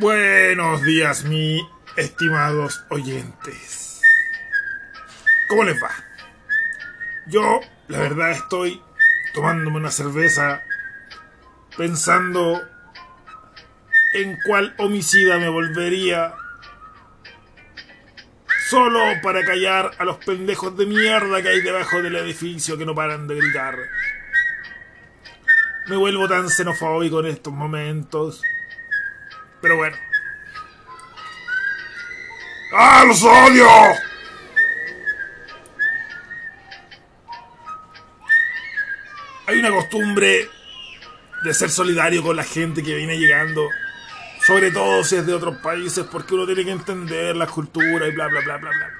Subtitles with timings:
[0.00, 1.60] Buenos días, mi
[1.94, 4.00] estimados oyentes.
[5.46, 5.90] ¿Cómo les va?
[7.26, 8.80] Yo, la verdad, estoy
[9.34, 10.62] tomándome una cerveza
[11.76, 12.62] pensando
[14.14, 16.32] en cuál homicida me volvería
[18.70, 22.94] solo para callar a los pendejos de mierda que hay debajo del edificio que no
[22.94, 23.76] paran de gritar.
[25.88, 28.40] Me vuelvo tan xenofóbico en estos momentos.
[29.60, 29.96] Pero bueno.
[32.72, 33.68] ¡Ah, los odio!
[39.46, 40.48] Hay una costumbre
[41.42, 43.68] de ser solidario con la gente que viene llegando.
[44.46, 48.12] Sobre todo si es de otros países, porque uno tiene que entender la cultura y
[48.12, 48.90] bla, bla, bla, bla, bla.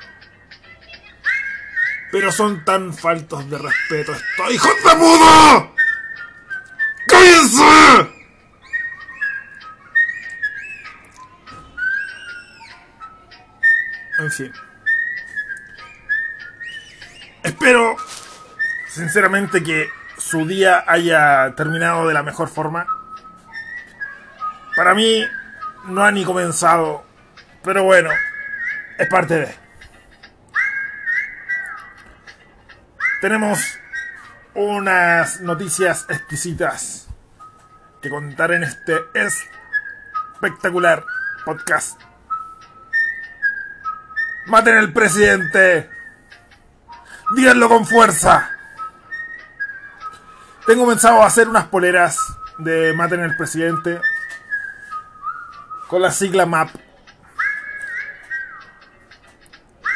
[2.13, 5.71] Pero son tan faltos de respeto estos hijos de puta.
[7.07, 8.20] ¡Cállense!
[17.43, 17.97] Espero,
[18.89, 19.89] sinceramente, que
[20.19, 22.87] su día haya terminado de la mejor forma.
[24.77, 25.25] Para mí,
[25.87, 27.05] no ha ni comenzado.
[27.63, 28.11] Pero bueno,
[28.99, 29.55] es parte de.
[33.21, 33.79] Tenemos
[34.55, 37.09] unas noticias exquisitas
[38.01, 38.99] que contar en este
[40.43, 41.05] espectacular
[41.45, 42.10] podcast.
[44.47, 45.91] Maten al presidente.
[47.37, 48.51] Díganlo con fuerza.
[50.67, 52.19] Tengo pensado hacer unas poleras
[52.59, 54.01] de Maten al presidente
[55.89, 56.71] con la sigla MAP.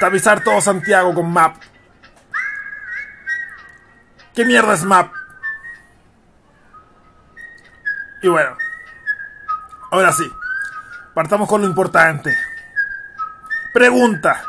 [0.00, 1.56] Tapizar todo Santiago con MAP.
[4.34, 5.12] ¿Qué mierda es MAP?
[8.22, 8.56] Y bueno,
[9.90, 10.28] ahora sí,
[11.14, 12.34] partamos con lo importante.
[13.74, 14.40] Pregunta.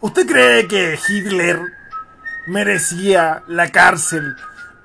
[0.00, 1.60] ¿Usted cree que Hitler
[2.48, 4.34] merecía la cárcel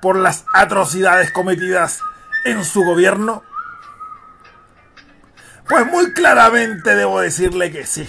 [0.00, 1.98] por las atrocidades cometidas
[2.44, 3.42] en su gobierno?
[5.68, 8.08] Pues muy claramente debo decirle que sí.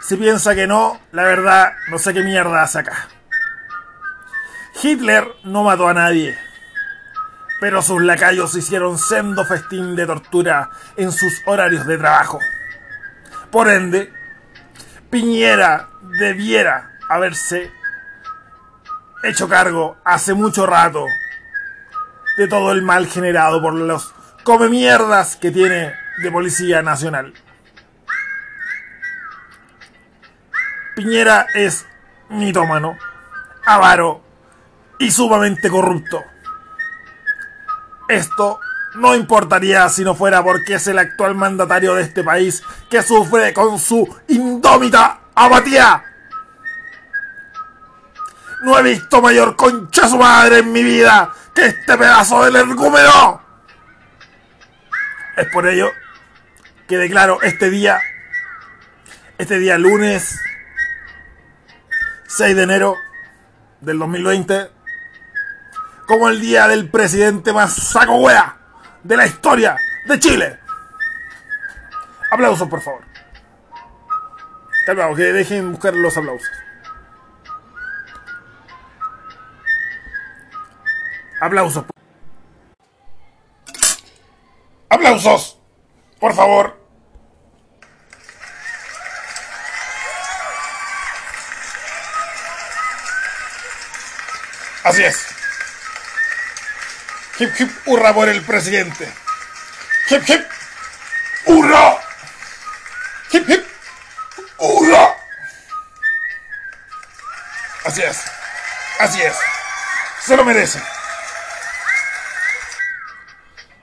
[0.00, 3.08] Si piensa que no, la verdad no sé qué mierda hace acá.
[4.80, 6.38] Hitler no mató a nadie,
[7.60, 12.38] pero sus lacayos hicieron sendo festín de tortura en sus horarios de trabajo.
[13.54, 14.12] Por ende,
[15.10, 15.88] Piñera
[16.18, 17.70] debiera haberse
[19.22, 21.06] hecho cargo hace mucho rato
[22.36, 27.32] de todo el mal generado por los come mierdas que tiene de Policía Nacional.
[30.96, 31.86] Piñera es
[32.30, 32.98] mitómano,
[33.64, 34.20] avaro
[34.98, 36.24] y sumamente corrupto.
[38.08, 38.58] Esto
[38.94, 43.52] no importaría si no fuera porque es el actual mandatario de este país que sufre
[43.52, 46.04] con su indómita apatía.
[48.62, 53.42] No he visto mayor concha su madre en mi vida que este pedazo del ergúmeno.
[55.36, 55.90] Es por ello
[56.86, 58.00] que declaro este día,
[59.38, 60.38] este día lunes
[62.28, 62.96] 6 de enero
[63.80, 64.70] del 2020,
[66.06, 68.18] como el día del presidente más saco
[69.04, 69.76] de la historia
[70.06, 70.58] de Chile.
[72.30, 73.04] Aplausos, por favor.
[74.86, 76.50] Que dejen buscar los aplausos.
[81.40, 81.84] Aplausos.
[84.88, 85.58] Aplausos,
[86.18, 86.84] por favor.
[94.84, 95.33] Así es.
[97.38, 99.12] Hip hip hurra por el presidente.
[100.08, 100.46] Hip hip
[101.46, 101.98] hurra.
[103.32, 103.64] Hip hip
[104.58, 105.16] hurra.
[107.84, 108.22] Así es.
[109.00, 109.34] Así es.
[110.20, 110.80] Se lo merece.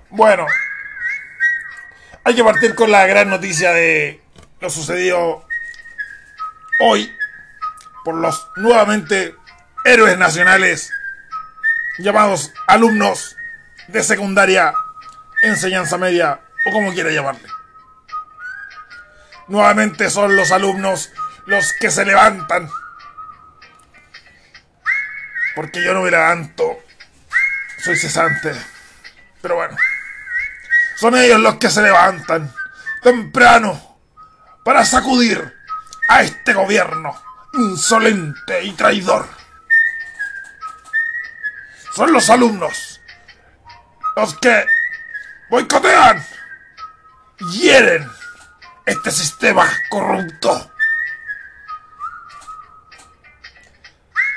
[0.10, 0.46] Bueno,
[2.24, 4.22] hay que partir con la gran noticia de
[4.60, 5.46] lo sucedido
[6.80, 7.14] hoy
[8.04, 9.36] por los nuevamente
[9.84, 10.92] héroes nacionales
[12.00, 13.36] llamados alumnos
[13.88, 14.74] de secundaria,
[15.44, 17.48] enseñanza media o como quiera llamarle.
[19.48, 21.10] Nuevamente son los alumnos
[21.46, 22.70] los que se levantan.
[25.56, 26.80] Porque yo no me levanto.
[27.84, 28.54] Soy cesante.
[29.42, 29.76] Pero bueno.
[30.96, 32.54] Son ellos los que se levantan
[33.02, 33.98] temprano
[34.64, 35.54] para sacudir
[36.08, 37.20] a este gobierno
[37.54, 39.28] insolente y traidor.
[41.94, 42.91] Son los alumnos
[44.16, 44.66] los que
[45.50, 46.24] boicotean
[47.52, 48.10] hieren
[48.86, 50.72] este sistema corrupto.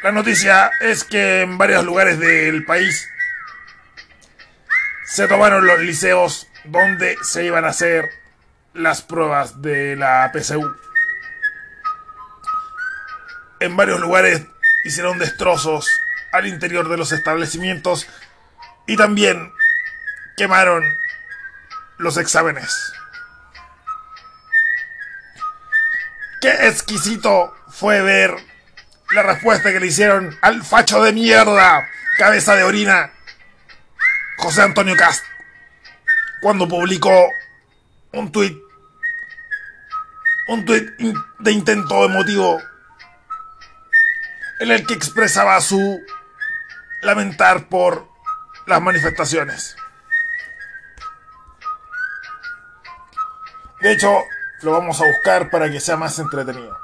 [0.03, 3.09] La noticia es que en varios lugares del país
[5.07, 8.11] se tomaron los liceos donde se iban a hacer
[8.75, 10.77] las pruebas de la PSU.
[13.61, 14.43] En varios lugares
[14.85, 15.89] hicieron destrozos
[16.33, 18.07] al interior de los establecimientos
[18.87, 19.53] y también
[20.37, 20.83] quemaron
[21.99, 22.93] los exámenes.
[26.41, 28.37] Qué exquisito fue ver
[29.13, 31.89] la respuesta que le hicieron al facho de mierda,
[32.19, 33.13] cabeza de orina,
[34.39, 35.25] José Antonio Cast,
[36.43, 37.31] cuando publicó
[38.13, 38.59] un tuit,
[40.49, 40.91] un tuit
[41.39, 42.61] de intento emotivo
[44.61, 46.01] en el que expresaba su
[47.03, 48.09] lamentar por
[48.67, 49.77] las manifestaciones.
[53.85, 54.25] De hecho,
[54.63, 56.75] lo vamos a buscar para que sea más entretenido.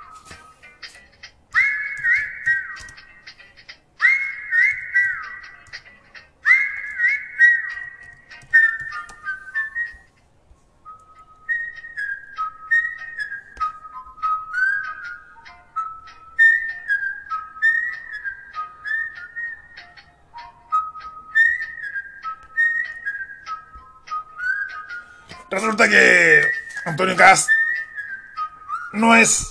[28.95, 29.51] No es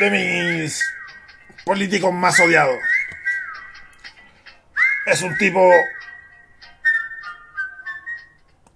[0.00, 0.84] de mis
[1.64, 2.78] políticos más odiados.
[5.06, 5.70] Es un tipo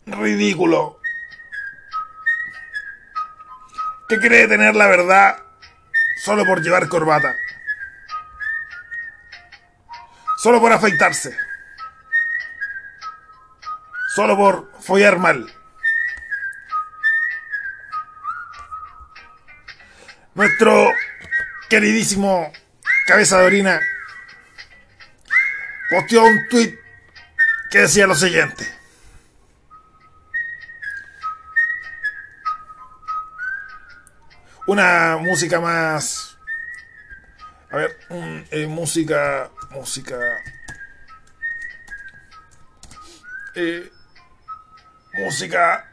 [0.06, 1.00] ridículo
[4.08, 5.42] que cree tener la verdad
[6.22, 7.34] solo por llevar corbata.
[10.36, 11.36] Solo por afeitarse.
[14.14, 15.52] Solo por follar mal.
[20.40, 20.94] Nuestro
[21.68, 22.50] queridísimo
[23.06, 23.78] cabeza de orina
[25.90, 26.78] posteó un tweet
[27.70, 28.66] que decía lo siguiente.
[34.66, 36.38] Una música más...
[37.70, 37.98] A ver,
[38.50, 39.50] eh, música...
[39.72, 40.16] Música...
[43.56, 43.92] Eh,
[45.18, 45.86] música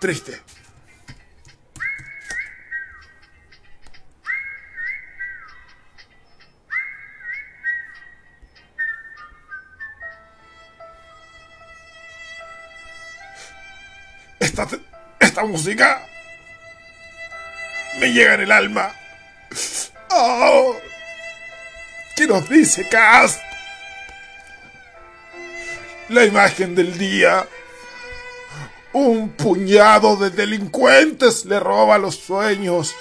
[0.00, 0.42] triste.
[15.40, 16.06] Esta, música
[17.98, 18.94] me llega en el alma.
[20.10, 20.76] Oh,
[22.14, 23.40] ¿Qué nos dice Cass?
[26.10, 27.46] La imagen del día.
[28.92, 32.94] Un puñado de delincuentes le roba los sueños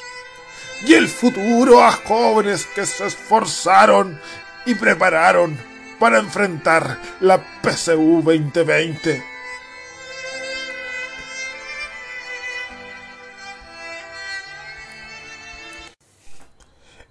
[0.86, 4.18] y el futuro a jóvenes que se esforzaron
[4.66, 5.58] y prepararon
[6.00, 9.29] para enfrentar la PSU 2020.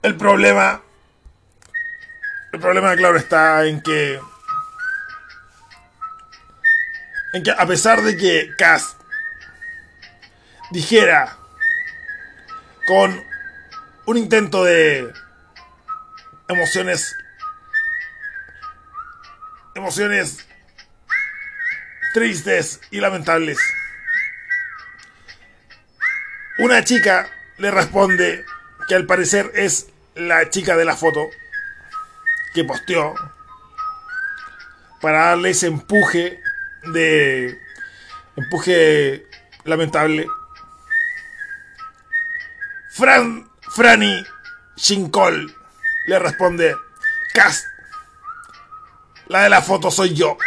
[0.03, 0.83] El problema.
[2.53, 4.21] El problema, claro, está en que.
[7.35, 8.97] En que a pesar de que Cass
[10.71, 11.37] dijera
[12.87, 13.23] con
[14.07, 15.13] un intento de
[16.49, 17.15] emociones
[19.79, 20.47] emociones
[22.13, 23.59] tristes y lamentables.
[26.59, 28.45] Una chica le responde
[28.89, 31.29] que al parecer es la chica de la foto
[32.55, 33.15] que posteó
[35.01, 36.41] para darle ese empuje
[36.93, 37.59] de
[38.37, 39.27] empuje
[39.65, 40.27] lamentable.
[42.91, 44.25] Fran Franny
[44.77, 45.55] Shinkol
[46.07, 46.75] le responde,
[47.35, 47.67] Cast,
[49.27, 50.39] la de la foto soy yo.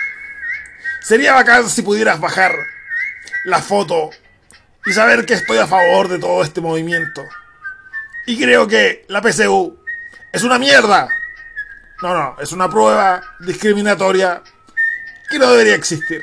[1.02, 2.56] Sería bacán si pudieras bajar
[3.46, 4.10] la foto
[4.86, 7.24] y saber que estoy a favor de todo este movimiento.
[8.26, 9.78] Y creo que la PSU
[10.32, 11.10] es una mierda.
[12.02, 14.42] No, no, es una prueba discriminatoria
[15.30, 16.22] que no debería existir.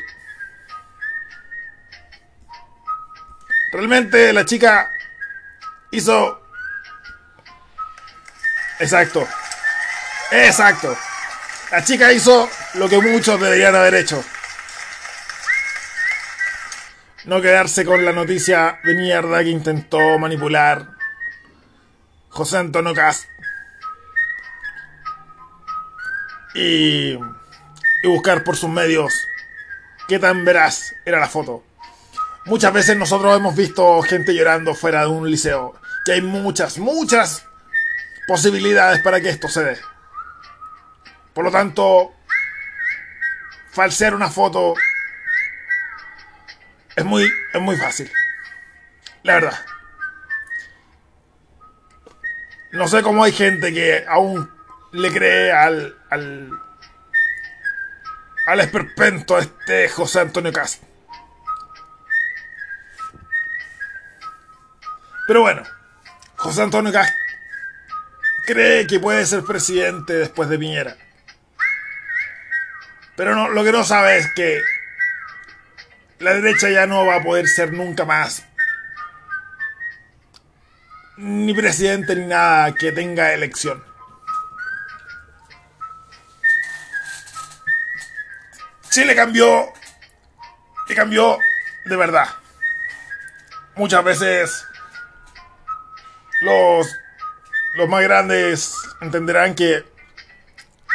[3.73, 4.91] Realmente la chica
[5.91, 6.43] hizo...
[8.81, 9.27] Exacto.
[10.31, 10.97] Exacto.
[11.71, 14.25] La chica hizo lo que muchos deberían haber hecho.
[17.25, 20.98] No quedarse con la noticia de mierda que intentó manipular
[22.39, 23.25] José Antonio Cast.
[26.55, 29.27] Y, y buscar por sus medios
[30.07, 31.65] qué tan veraz era la foto.
[32.45, 35.75] Muchas veces nosotros hemos visto gente llorando fuera de un liceo.
[36.05, 37.45] Que hay muchas, muchas
[38.29, 39.79] posibilidades para que esto se dé.
[41.35, 42.15] Por lo tanto,
[43.73, 44.75] falsear una foto
[46.95, 48.09] es muy, es muy fácil.
[49.25, 49.59] La verdad.
[52.73, 54.51] No sé cómo hay gente que aún
[54.93, 56.51] le cree al, al,
[58.47, 60.83] al esperpento este José Antonio Cast.
[65.27, 65.63] Pero bueno,
[66.37, 67.15] José Antonio Cast
[68.47, 70.97] cree que puede ser presidente después de Piñera.
[73.17, 74.63] Pero no, lo que no sabe es que
[76.19, 78.48] la derecha ya no va a poder ser nunca más
[81.19, 83.85] ni presidente ni nada que tenga elección.
[88.89, 89.67] Chile cambió
[90.89, 91.39] y cambió
[91.85, 92.29] de verdad.
[93.75, 94.65] Muchas veces
[96.41, 96.89] los,
[97.75, 99.85] los más grandes entenderán que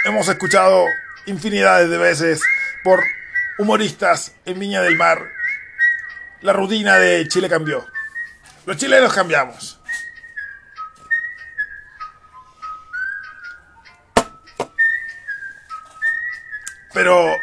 [0.06, 0.86] hemos escuchado
[1.26, 2.42] infinidades de veces
[2.84, 3.04] por
[3.58, 5.34] humoristas en Viña del Mar
[6.44, 7.86] la rutina de Chile cambió.
[8.66, 9.80] Los chilenos cambiamos.
[16.94, 17.36] Pero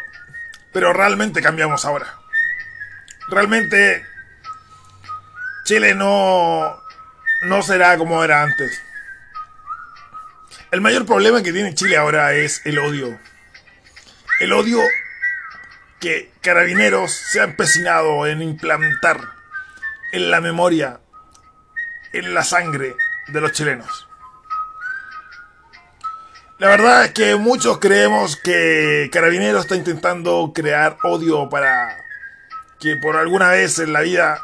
[0.73, 2.07] pero realmente cambiamos ahora.
[3.27, 4.05] Realmente
[5.65, 6.81] Chile no,
[7.43, 8.81] no será como era antes.
[10.71, 13.19] El mayor problema que tiene Chile ahora es el odio.
[14.39, 14.79] El odio
[15.99, 19.19] que Carabineros se ha empecinado en implantar
[20.13, 20.99] en la memoria,
[22.13, 22.95] en la sangre
[23.27, 24.07] de los chilenos.
[26.61, 31.97] La verdad es que muchos creemos que Carabineros está intentando crear odio para
[32.79, 34.39] que por alguna vez en la vida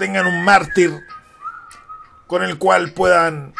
[0.00, 1.06] tengan un mártir
[2.26, 3.54] con el cual puedan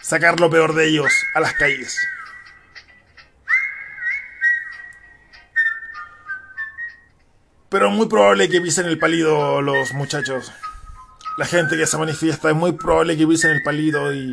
[0.00, 1.98] sacar lo peor de ellos a las calles.
[7.68, 10.52] Pero muy probable que pisen el palido los muchachos
[11.36, 14.32] la gente que se manifiesta, es muy probable que pisen el palito y,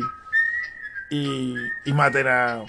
[1.10, 2.64] y, maten a,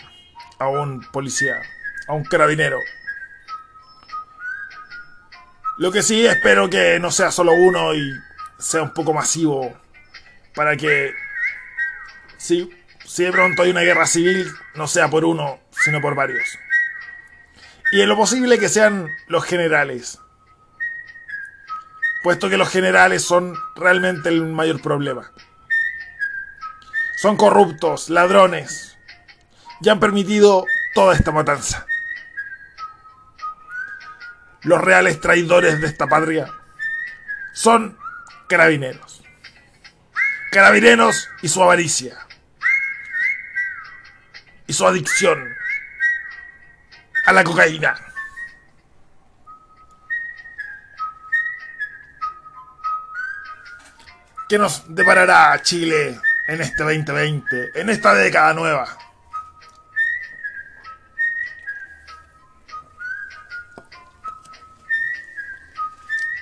[0.60, 1.62] a un policía,
[2.08, 2.80] a un carabinero.
[5.77, 8.12] Lo que sí espero que no sea solo uno y
[8.58, 9.77] sea un poco masivo
[10.54, 11.13] para que
[12.38, 12.70] si,
[13.06, 16.58] si de pronto hay una guerra civil no sea por uno, sino por varios.
[17.92, 20.20] Y en lo posible que sean los generales
[22.25, 25.32] puesto que los generales son realmente el mayor problema.
[27.22, 28.98] Son corruptos, ladrones,
[29.79, 30.65] y han permitido
[30.96, 31.86] toda esta matanza.
[34.63, 36.51] Los reales traidores de esta patria
[37.53, 37.96] son
[38.50, 39.22] carabineros.
[40.51, 42.25] Carabineros y su avaricia.
[44.65, 45.48] Y su adicción
[47.27, 47.96] a la cocaína.
[54.47, 58.87] ¿Qué nos deparará Chile en este 2020, en esta década nueva?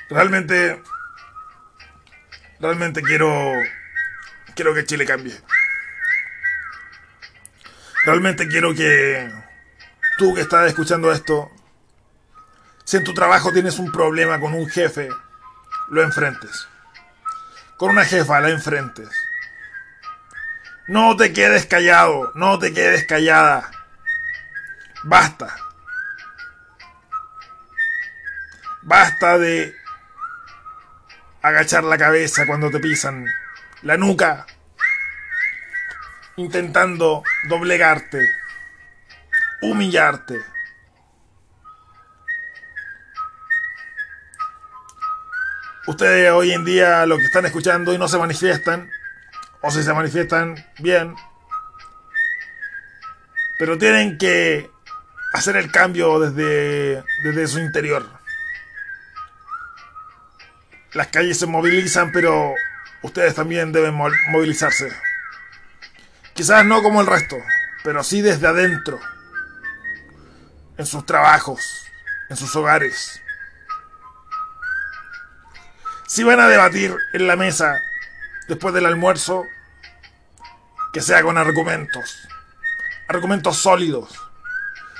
[0.09, 0.83] Realmente,
[2.59, 3.53] realmente quiero,
[4.53, 5.39] quiero que Chile cambie.
[8.03, 9.31] Realmente quiero que
[10.17, 11.49] tú que estás escuchando esto,
[12.83, 15.07] si en tu trabajo tienes un problema con un jefe,
[15.87, 16.67] lo enfrentes
[17.77, 19.09] con una jefa la enfrentes.
[20.87, 23.71] No te quedes callado, no te quedes callada.
[25.03, 25.55] Basta.
[28.81, 29.73] Basta de
[31.41, 33.25] agachar la cabeza cuando te pisan
[33.81, 34.45] la nuca,
[36.37, 38.29] intentando doblegarte,
[39.61, 40.52] humillarte.
[45.87, 48.89] Ustedes hoy en día lo que están escuchando y no se manifiestan,
[49.61, 51.15] o si se manifiestan bien,
[53.57, 54.69] pero tienen que
[55.33, 58.07] hacer el cambio desde, desde su interior.
[60.93, 62.53] Las calles se movilizan, pero
[63.01, 64.91] ustedes también deben movilizarse.
[66.33, 67.37] Quizás no como el resto,
[67.83, 68.99] pero sí desde adentro,
[70.77, 71.85] en sus trabajos,
[72.29, 73.22] en sus hogares.
[76.13, 77.81] Si van a debatir en la mesa
[78.47, 79.47] después del almuerzo,
[80.93, 82.27] que sea con argumentos.
[83.07, 84.21] Argumentos sólidos.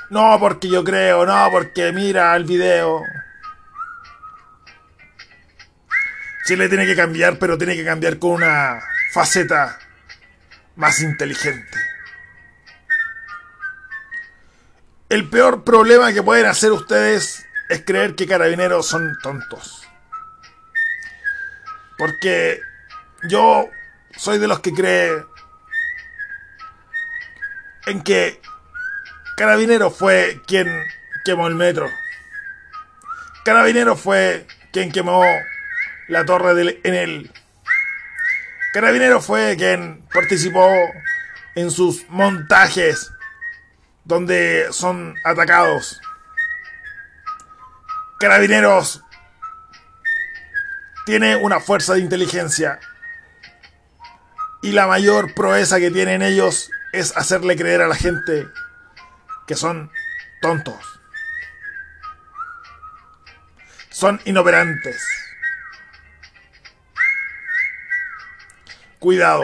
[0.10, 3.04] No, porque yo creo, no, porque mira el video.
[6.48, 8.82] Chile tiene que cambiar, pero tiene que cambiar con una
[9.14, 9.78] faceta
[10.78, 11.78] más inteligente.
[15.10, 19.88] El peor problema que pueden hacer ustedes es creer que carabineros son tontos.
[21.98, 22.60] Porque
[23.24, 23.70] yo
[24.18, 25.24] soy de los que cree
[27.86, 28.42] en que
[29.36, 30.68] Carabinero fue quien
[31.26, 31.90] quemó el metro.
[33.44, 35.24] Carabinero fue quien quemó
[36.08, 37.32] la torre del Enel.
[38.74, 40.68] Carabinero fue quien participó
[41.56, 43.12] en sus montajes
[44.04, 46.02] donde son atacados.
[48.20, 49.04] Carabineros
[51.06, 52.80] tiene una fuerza de inteligencia
[54.62, 58.48] y la mayor proeza que tienen ellos es hacerle creer a la gente
[59.46, 59.92] que son
[60.42, 61.02] tontos.
[63.90, 65.06] Son inoperantes.
[69.00, 69.44] Cuidado.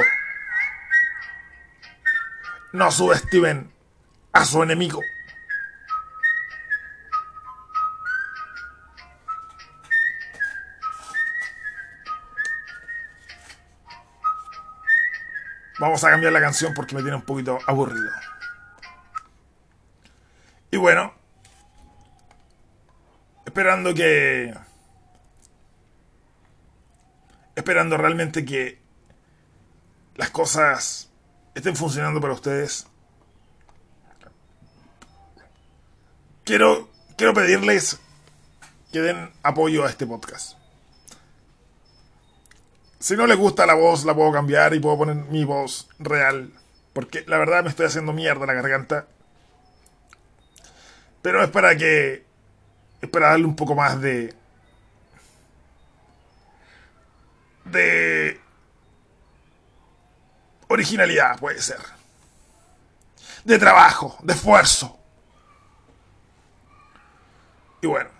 [2.71, 3.73] No subestimen
[4.31, 5.01] a su enemigo.
[15.79, 18.11] Vamos a cambiar la canción porque me tiene un poquito aburrido.
[20.71, 21.13] Y bueno,
[23.45, 24.53] esperando que...
[27.55, 28.79] Esperando realmente que
[30.15, 31.09] las cosas
[31.55, 32.87] estén funcionando para ustedes.
[36.43, 37.99] Quiero, quiero pedirles
[38.91, 40.58] que den apoyo a este podcast.
[42.99, 46.51] Si no les gusta la voz, la puedo cambiar y puedo poner mi voz real.
[46.91, 49.07] Porque la verdad me estoy haciendo mierda la garganta.
[51.21, 52.25] Pero es para que.
[53.01, 54.35] Es para darle un poco más de.
[57.65, 58.41] De.
[60.67, 61.79] Originalidad, puede ser.
[63.45, 64.99] De trabajo, de esfuerzo.
[67.81, 68.18] Y bueno.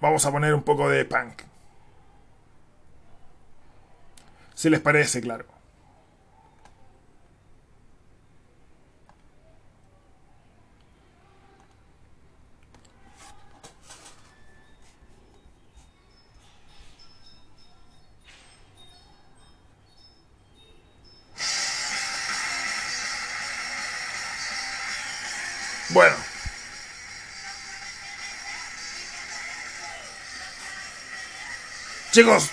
[0.00, 1.42] Vamos a poner un poco de punk.
[4.54, 5.46] Si les parece, claro.
[25.90, 26.27] Bueno.
[32.18, 32.50] Chicos.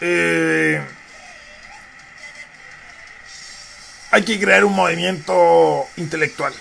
[0.00, 0.80] Eh,
[4.12, 6.52] hay que crear un movimiento intelectual.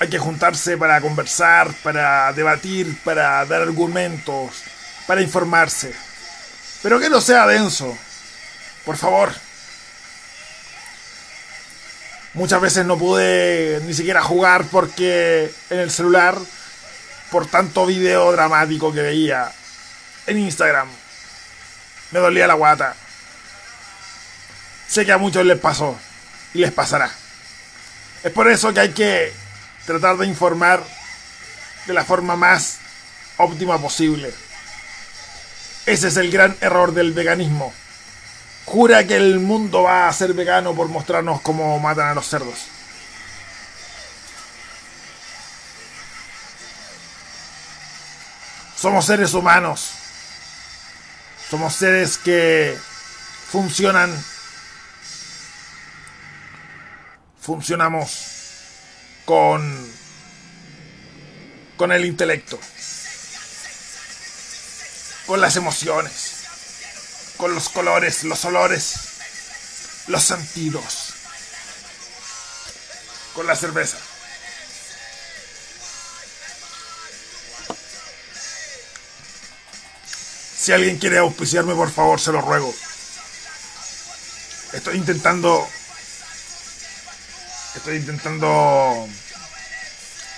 [0.00, 4.62] Hay que juntarse para conversar, para debatir, para dar argumentos,
[5.06, 5.94] para informarse.
[6.82, 7.96] Pero que no sea denso.
[8.84, 9.32] Por favor.
[12.34, 16.36] Muchas veces no pude ni siquiera jugar porque en el celular,
[17.30, 19.50] por tanto video dramático que veía
[20.26, 20.88] en Instagram,
[22.10, 22.94] me dolía la guata.
[24.88, 25.98] Sé que a muchos les pasó
[26.54, 27.10] y les pasará.
[28.24, 29.32] Es por eso que hay que
[29.86, 30.82] tratar de informar
[31.86, 32.78] de la forma más
[33.36, 34.32] óptima posible.
[35.86, 37.72] Ese es el gran error del veganismo
[38.68, 42.66] jura que el mundo va a ser vegano por mostrarnos cómo matan a los cerdos.
[48.80, 49.90] Somos seres humanos.
[51.50, 52.76] Somos seres que
[53.50, 54.12] funcionan.
[57.40, 59.90] Funcionamos con
[61.76, 62.58] con el intelecto.
[65.26, 66.38] Con las emociones
[67.38, 68.94] con los colores, los olores,
[70.08, 71.14] los sentidos,
[73.34, 73.96] con la cerveza.
[80.58, 82.74] Si alguien quiere auspiciarme, por favor, se lo ruego.
[84.72, 85.66] Estoy intentando...
[87.76, 89.08] Estoy intentando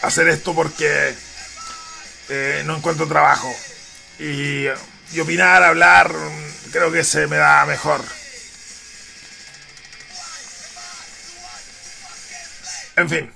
[0.02, 1.14] hacer esto porque
[2.28, 3.50] eh, no encuentro trabajo.
[4.18, 4.66] Y,
[5.12, 6.12] y opinar, hablar,
[6.70, 8.02] creo que se me da mejor.
[12.96, 13.32] En fin.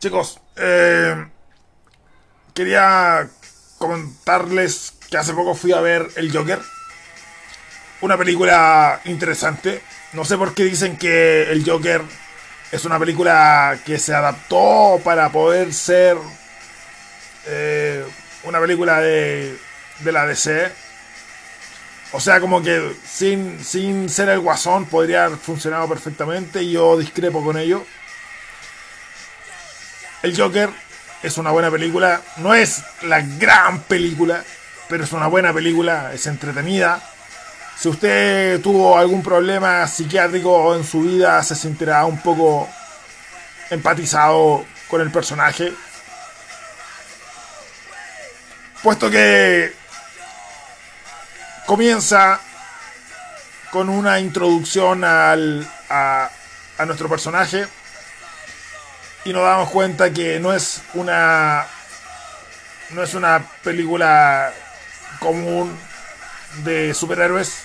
[0.00, 1.28] Chicos, eh,
[2.54, 3.28] quería
[3.78, 6.60] comentarles que hace poco fui a ver El Joker.
[8.00, 9.82] una película interesante.
[10.12, 12.02] No sé por qué dicen que el Joker
[12.70, 16.16] es una película que se adaptó para poder ser
[17.46, 18.04] eh,
[18.44, 19.56] una película de,
[20.00, 20.70] de la DC.
[22.12, 27.44] O sea, como que sin, sin ser el guasón podría haber funcionado perfectamente yo discrepo
[27.44, 27.84] con ello.
[30.22, 30.70] El Joker
[31.22, 34.44] es una buena película, no es la gran película,
[34.88, 37.00] pero es una buena película, es entretenida.
[37.78, 42.68] Si usted tuvo algún problema psiquiátrico en su vida, se sentirá un poco
[43.70, 45.72] empatizado con el personaje.
[48.82, 49.72] Puesto que
[51.66, 52.40] comienza
[53.70, 56.30] con una introducción al, a,
[56.86, 57.66] nuestro personaje
[59.24, 61.66] y nos damos cuenta que no es una
[62.90, 64.52] no es una película
[65.18, 65.78] común
[66.64, 67.62] de superhéroes.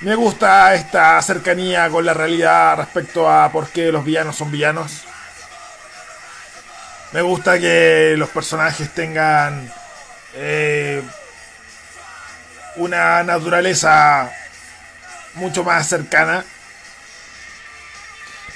[0.00, 5.04] Me gusta esta cercanía con la realidad respecto a por qué los villanos son villanos.
[7.12, 9.72] Me gusta que los personajes tengan
[10.34, 11.02] eh,
[12.76, 14.30] una naturaleza
[15.34, 16.44] mucho más cercana.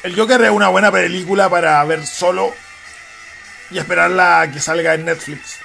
[0.03, 2.55] El Joker es una buena película para ver solo
[3.70, 5.59] y esperarla a que salga en Netflix.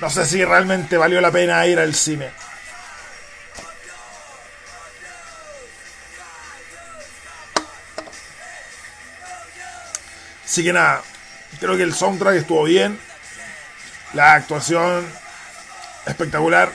[0.00, 2.30] No sé si realmente valió la pena ir al cine.
[10.44, 11.02] Así que nada,
[11.60, 12.98] creo que el soundtrack estuvo bien.
[14.14, 15.06] La actuación
[16.06, 16.72] espectacular.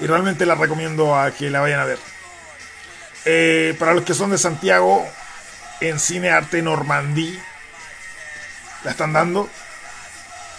[0.00, 1.98] Y realmente la recomiendo a que la vayan a ver.
[3.24, 5.08] Eh, para los que son de Santiago,
[5.80, 7.40] en Cine Arte Normandí,
[8.84, 9.48] la están dando.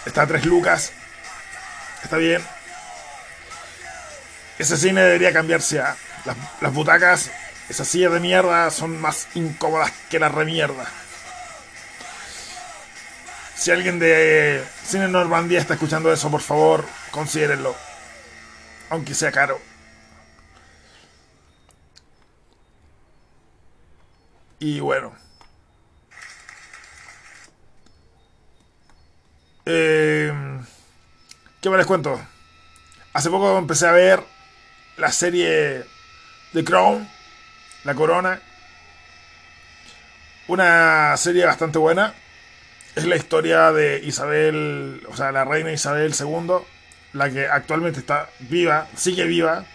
[0.08, 0.92] Está a 3 lucas.
[2.02, 2.42] Está bien.
[4.58, 7.30] Ese cine debería cambiarse a las, las butacas.
[7.68, 10.86] Esas sillas de mierda son más incómodas que la remierda.
[13.54, 17.76] Si alguien de Cine Normandía está escuchando eso, por favor, considérenlo.
[18.88, 19.60] Aunque sea caro.
[24.58, 25.27] Y bueno.
[29.70, 30.32] Eh,
[31.60, 32.18] ¿Qué me les cuento?
[33.12, 34.24] Hace poco empecé a ver
[34.96, 35.84] la serie
[36.54, 37.06] The Crown,
[37.84, 38.40] La Corona.
[40.46, 42.14] Una serie bastante buena.
[42.96, 46.64] Es la historia de Isabel, o sea, la reina Isabel II,
[47.12, 49.66] la que actualmente está viva, sigue viva.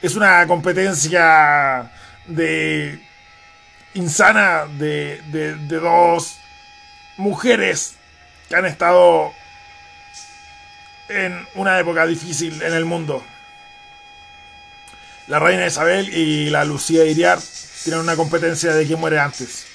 [0.00, 1.92] Es una competencia
[2.24, 2.98] de
[3.92, 6.38] insana de, de, de dos
[7.18, 7.98] mujeres
[8.54, 9.32] han estado
[11.08, 13.24] en una época difícil en el mundo.
[15.26, 17.38] La reina Isabel y la Lucía Iriar
[17.82, 19.66] tienen una competencia de quién muere antes.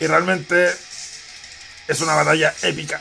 [0.00, 0.72] Y realmente
[1.88, 3.00] es una batalla épica.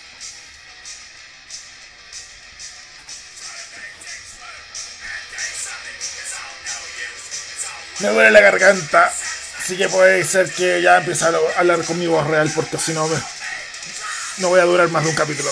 [7.99, 9.11] Me duele la garganta,
[9.59, 12.93] así que puede ser que ya empiece a hablar con mi voz real porque si
[12.93, 13.09] no
[14.39, 15.49] no voy a durar más de un capítulo.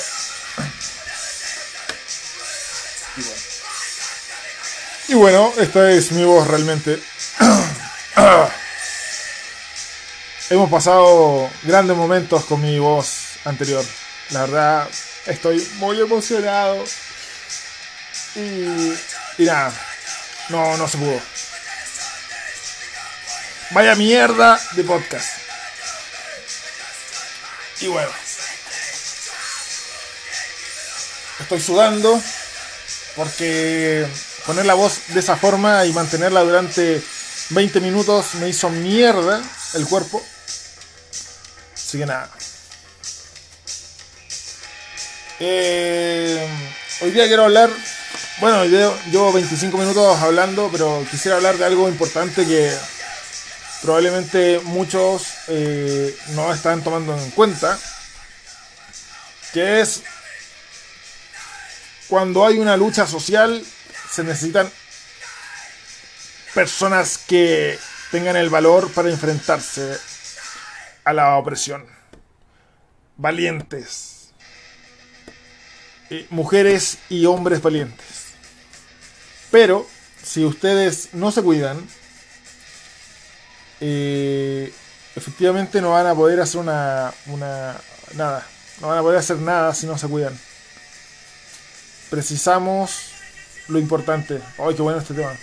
[5.08, 7.00] Y bueno, esta es mi voz realmente.
[10.50, 13.86] Hemos pasado grandes momentos con mi voz anterior.
[14.32, 14.90] La verdad,
[15.28, 16.84] estoy muy emocionado.
[18.36, 18.94] Y,
[19.38, 19.72] y nada,
[20.50, 21.22] no, no se pudo.
[23.72, 25.30] Vaya mierda de podcast.
[27.82, 28.25] Y bueno.
[31.46, 32.20] Estoy sudando
[33.16, 34.08] porque
[34.48, 37.04] poner la voz de esa forma y mantenerla durante
[37.52, 39.44] 20 minutos me hizo mierda
[39.76, 40.26] el cuerpo.
[41.76, 42.32] Así que nada.
[45.40, 46.50] Eh,
[47.02, 47.70] hoy día quiero hablar.
[48.40, 52.76] Bueno, llevo 25 minutos hablando, pero quisiera hablar de algo importante que
[53.84, 57.78] probablemente muchos eh, no están tomando en cuenta.
[59.54, 60.02] Que es
[62.08, 63.64] cuando hay una lucha social
[64.10, 64.70] se necesitan
[66.54, 67.78] personas que
[68.12, 69.98] tengan el valor para enfrentarse
[71.04, 71.86] a la opresión.
[73.18, 74.30] Valientes.
[76.10, 78.34] Eh, mujeres y hombres valientes.
[79.52, 79.88] Pero,
[80.22, 81.86] si ustedes no se cuidan,
[83.82, 84.72] eh,
[85.16, 87.76] efectivamente no van a poder hacer una, una...
[88.14, 88.46] nada.
[88.82, 90.38] No van a poder hacer nada si no se cuidan.
[92.16, 93.12] Precisamos
[93.68, 94.40] lo importante.
[94.58, 95.36] ¡Ay, qué bueno este tema!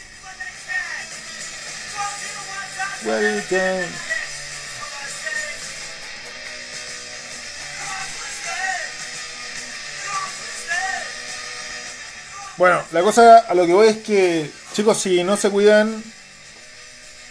[12.56, 16.02] Bueno, la cosa a lo que voy es que, chicos, si no se cuidan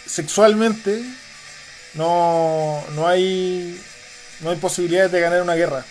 [0.06, 1.02] sexualmente,
[1.94, 3.76] no, no hay
[4.38, 5.84] no hay posibilidades de ganar una guerra.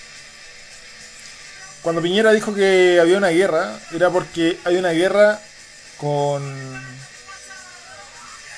[1.82, 5.40] Cuando Piñera dijo que había una guerra, era porque hay una guerra
[5.98, 6.44] con.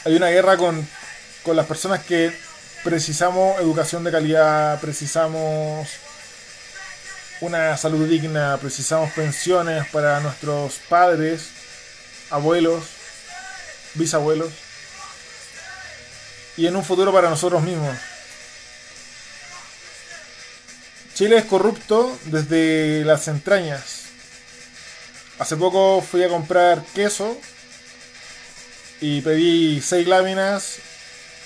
[0.06, 0.86] Hay una guerra con,
[1.44, 2.34] con las personas que
[2.84, 5.88] precisamos educación de calidad, precisamos
[7.40, 11.50] una salud digna, precisamos pensiones para nuestros padres,
[12.30, 12.84] abuelos,
[13.94, 14.52] bisabuelos
[16.58, 17.98] y en un futuro para nosotros mismos.
[21.14, 24.06] Chile es corrupto desde las entrañas.
[25.38, 27.38] Hace poco fui a comprar queso
[29.00, 30.78] y pedí seis láminas,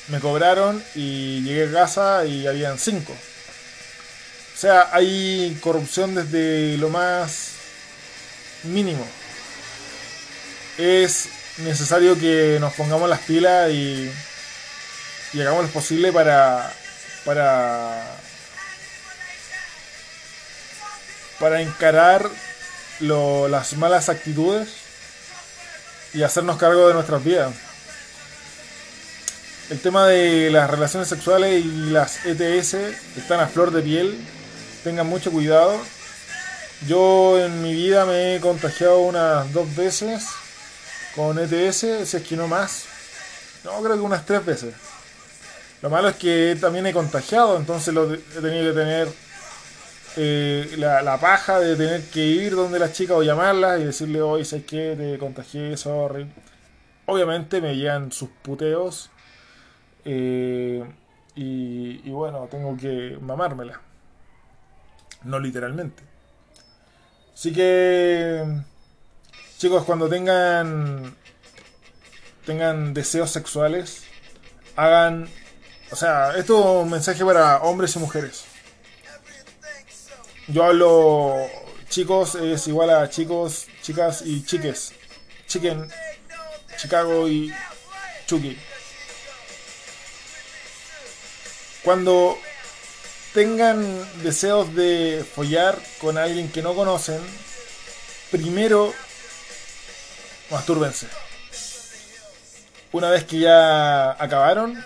[0.08, 3.12] me cobraron y llegué a casa y habían cinco.
[3.12, 7.52] O sea, hay corrupción desde lo más
[8.64, 9.06] mínimo.
[10.78, 11.28] Es
[11.58, 14.12] necesario que nos pongamos las pilas y,
[15.34, 16.74] hagamos lo posible para,
[17.26, 18.17] para
[21.40, 22.30] para encarar
[23.00, 24.70] las malas actitudes
[26.14, 27.54] y hacernos cargo de nuestras vidas.
[29.70, 32.74] El tema de las relaciones sexuales y las ETS
[33.18, 34.18] están a flor de piel.
[34.84, 35.78] Tengan mucho cuidado.
[36.88, 40.26] Yo en mi vida me he contagiado unas dos veces
[41.16, 42.86] con ETS, si es que no más.
[43.64, 44.74] No, creo que unas tres veces.
[45.82, 49.27] Lo malo es que también he contagiado, entonces lo he tenido que tener
[50.18, 54.44] eh, la, paja de tener que ir donde las chicas o llamarlas y decirle, hoy
[54.44, 56.30] sé que te contagié, sorry.
[57.06, 59.10] Obviamente me llegan sus puteos.
[60.04, 60.84] Eh,
[61.36, 63.80] y, y, bueno, tengo que mamármela.
[65.24, 66.04] No literalmente.
[67.34, 68.44] Así que,
[69.58, 71.16] chicos, cuando tengan
[72.48, 74.04] tengan deseos sexuales,
[74.78, 75.28] hagan,
[75.92, 78.46] o sea, esto es un mensaje para hombres y mujeres.
[80.48, 81.36] Yo hablo
[81.90, 84.94] chicos es igual a chicos, chicas y chiques.
[85.46, 85.90] Chicken,
[86.78, 87.54] Chicago y
[88.28, 88.58] Chucky.
[91.84, 92.38] Cuando
[93.34, 97.22] tengan deseos de follar con alguien que no conocen,
[98.32, 98.94] primero
[100.50, 101.08] mastúrbense.
[102.94, 104.82] Una vez que ya acabaron,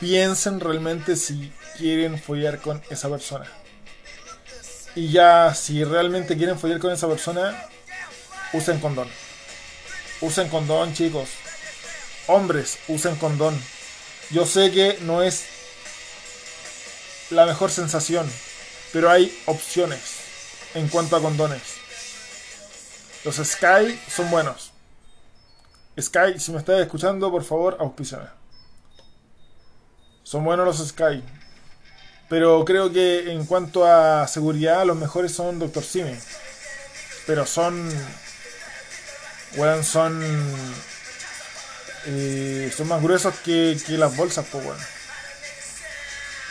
[0.00, 3.46] piensen realmente si quieren follar con esa persona.
[4.94, 7.68] Y ya, si realmente quieren follar con esa persona,
[8.52, 9.08] usen condón.
[10.20, 11.28] Usen condón, chicos.
[12.28, 13.60] Hombres, usen condón.
[14.30, 15.44] Yo sé que no es
[17.30, 18.30] la mejor sensación,
[18.92, 20.20] pero hay opciones
[20.74, 21.62] en cuanto a condones.
[23.24, 24.72] Los Sky son buenos.
[26.00, 28.26] Sky, si me estás escuchando, por favor, auspíciame.
[30.22, 31.22] Son buenos los Sky.
[32.28, 35.82] Pero creo que en cuanto a seguridad, los mejores son Dr.
[35.84, 36.16] Simi.
[37.26, 37.90] Pero son.
[39.56, 40.22] Weón, son.
[42.06, 44.78] Eh, son más gruesos que, que las bolsas, pues, weón.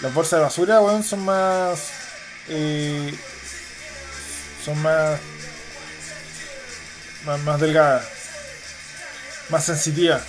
[0.02, 1.90] Las bolsas de basura, weón, son más.
[2.50, 3.14] Eh,
[4.64, 5.20] son más,
[7.26, 7.40] más.
[7.42, 8.06] Más delgadas.
[9.50, 10.24] Más sensitivas.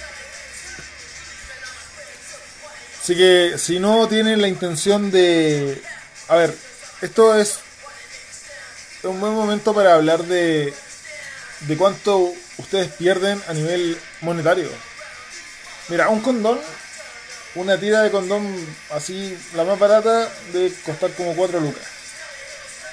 [3.05, 5.79] Así que si no tienen la intención de...
[6.27, 6.57] A ver,
[7.03, 7.59] esto es
[9.03, 10.73] un buen momento para hablar de,
[11.61, 14.71] de cuánto ustedes pierden a nivel monetario.
[15.89, 16.59] Mira, un condón,
[17.57, 18.57] una tira de condón
[18.89, 21.85] así, la más barata, debe costar como 4 lucas.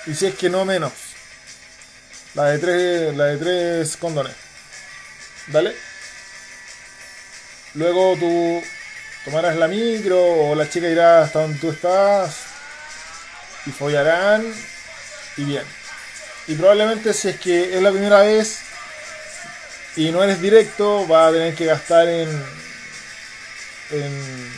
[0.08, 0.92] Y si es que no menos.
[2.34, 4.36] La de tres, la de tres condones.
[5.48, 5.74] ¿Vale?
[7.76, 8.62] Luego tú
[9.26, 12.38] tomarás la micro o la chica irá hasta donde tú estás
[13.66, 14.44] y follarán
[15.38, 15.64] y bien.
[16.48, 18.62] Y probablemente si es que es la primera vez
[19.96, 22.30] y no eres directo, va a tener que gastar en,
[23.92, 24.52] en,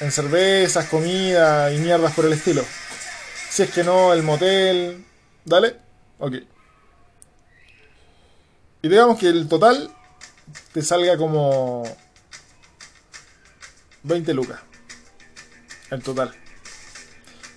[0.00, 2.64] en cervezas, comida y mierdas por el estilo.
[3.50, 5.04] Si es que no, el motel.
[5.44, 5.76] ¿Dale?
[6.18, 6.34] Ok.
[8.82, 9.90] Y digamos que el total
[10.72, 11.82] te salga como
[14.02, 14.60] 20 lucas.
[15.90, 16.34] El total.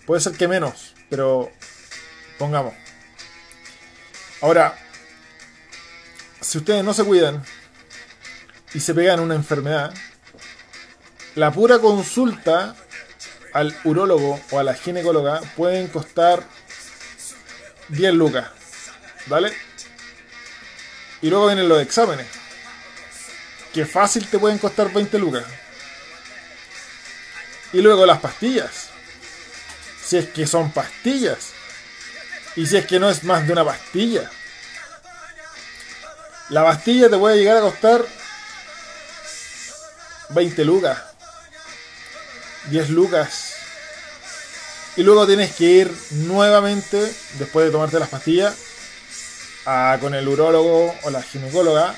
[0.06, 1.52] Puede ser que menos, pero
[2.38, 2.74] pongamos.
[4.42, 4.78] Ahora,
[6.42, 7.44] si ustedes no se cuidan
[8.74, 9.94] y se pegan una enfermedad,
[11.36, 12.76] la pura consulta
[13.54, 16.44] al urólogo o a la ginecóloga pueden costar
[17.90, 18.48] 10 lucas.
[19.28, 19.54] ¿Vale?
[21.22, 22.28] Y luego vienen los exámenes.
[23.74, 25.46] Que fácil te pueden costar 20 lucas.
[27.74, 28.90] Y luego las pastillas.
[30.06, 31.50] Si es que son pastillas.
[32.56, 34.30] Y si es que no es más de una pastilla.
[36.50, 38.06] La pastilla te puede llegar a costar
[40.30, 41.00] 20 lucas.
[42.70, 43.54] 10 lucas.
[44.96, 48.54] Y luego tienes que ir nuevamente, después de tomarte las pastillas,
[50.00, 51.96] con el urólogo o la ginecóloga.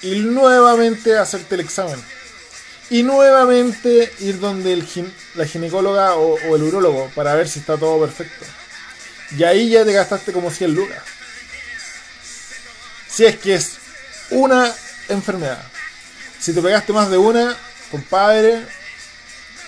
[0.00, 2.02] Y nuevamente hacerte el examen.
[2.92, 4.86] Y nuevamente ir donde el
[5.34, 8.44] la ginecóloga o, el urólogo para ver si está todo perfecto.
[9.34, 11.02] Y ahí ya te gastaste como 100 lucas.
[13.08, 13.78] Si es que es
[14.28, 14.70] una
[15.08, 15.64] enfermedad.
[16.38, 17.56] Si te pegaste más de una,
[17.90, 18.60] compadre,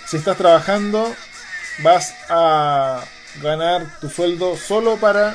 [0.06, 1.16] si estás trabajando,
[1.78, 3.04] vas a
[3.40, 5.34] ganar tu sueldo solo para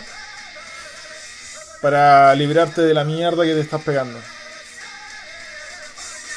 [1.81, 4.19] para librarte de la mierda que te estás pegando.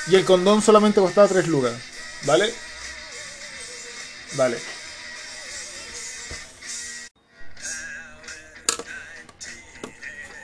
[0.08, 1.74] Y el condón solamente costaba 3 lucas,
[2.24, 2.52] ¿vale?
[4.34, 4.58] Vale.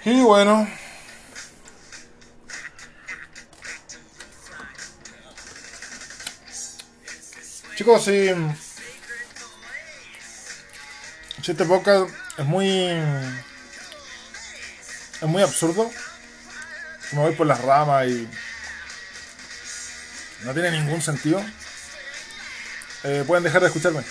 [0.05, 0.69] Y bueno.
[7.77, 8.29] Chicos, si,
[11.43, 12.69] si este podcast es muy
[15.21, 15.91] es muy absurdo,
[17.13, 18.29] me voy por las ramas y
[20.45, 21.45] no tiene ningún sentido,
[23.05, 24.03] eh, pueden dejar de escucharme.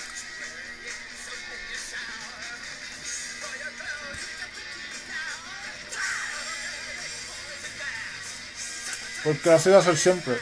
[9.24, 10.38] Porque así va a ser siempre.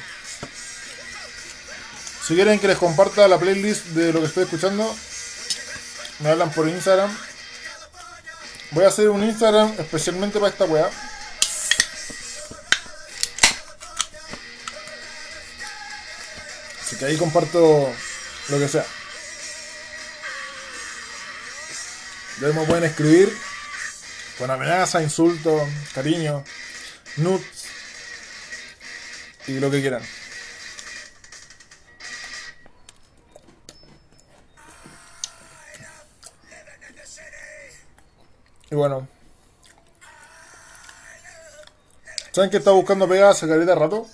[2.26, 4.96] Si quieren que les comparta la playlist de lo que estoy escuchando,
[6.20, 7.16] me hablan por Instagram.
[8.72, 10.90] Voy a hacer un Instagram especialmente para esta weá.
[17.06, 17.94] Que ahí comparto
[18.50, 18.86] lo que sea.
[22.42, 23.32] Ya me pueden escribir
[24.40, 26.44] con amenaza, insulto, cariño,
[27.18, 27.66] nuts
[29.48, 30.04] y lo que quieran.
[38.72, 39.08] Y bueno.
[42.32, 44.10] ¿Saben que está buscando pegar hace carita rato?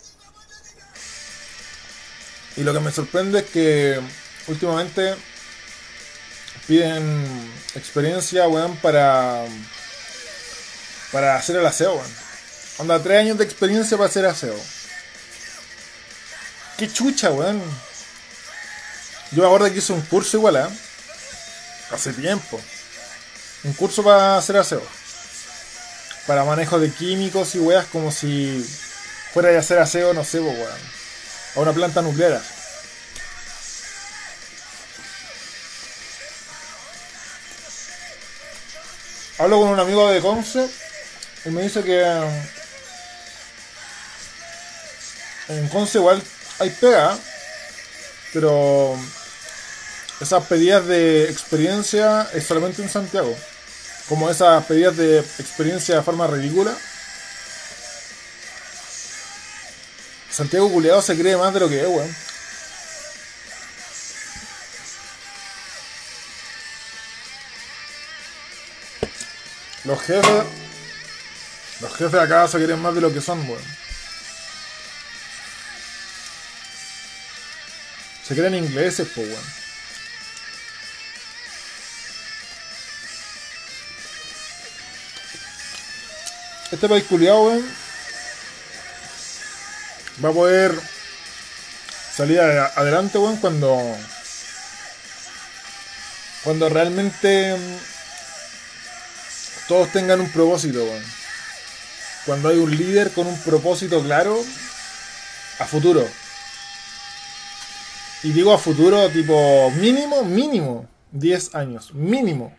[2.61, 3.99] Y lo que me sorprende es que
[4.45, 5.15] últimamente
[6.67, 9.45] piden experiencia, weón, para.
[11.11, 12.15] para hacer el aseo, weón.
[12.77, 14.55] Onda, tres años de experiencia para hacer aseo.
[16.77, 17.59] Qué chucha, weón.
[19.31, 20.67] Yo ahora que hice un curso igual, ¿eh?
[21.89, 22.61] Hace tiempo
[23.63, 24.83] un curso para hacer aseo.
[26.27, 28.63] Para manejo de químicos y weas como si
[29.33, 31.00] fuera de hacer aseo, no sé, weón.
[31.55, 32.41] A una planta nuclear.
[39.37, 40.69] Hablo con un amigo de Conce
[41.45, 42.01] y me dice que
[45.47, 46.21] en Conce igual
[46.59, 47.17] hay pega,
[48.33, 48.95] pero
[50.19, 53.35] esas pedidas de experiencia es solamente en Santiago
[54.11, 56.75] como esas pedidas de experiencia de forma ridícula.
[60.31, 62.15] Santiago Culeado se cree más de lo que es, weón.
[69.83, 70.43] Los jefes.
[71.81, 73.63] Los jefes acá se creen más de lo que son, weón.
[78.23, 79.61] Se creen ingleses, pues, weón.
[86.71, 87.80] este país culiado, weón,
[90.23, 90.79] va a poder
[92.13, 93.77] salir adelante, weón, cuando.
[96.43, 97.77] Cuando realmente mm,
[99.67, 101.03] todos tengan un propósito, weón.
[102.25, 104.39] Cuando hay un líder con un propósito claro
[105.59, 106.07] a futuro.
[108.23, 112.55] Y digo a futuro, tipo mínimo, mínimo 10 años, mínimo.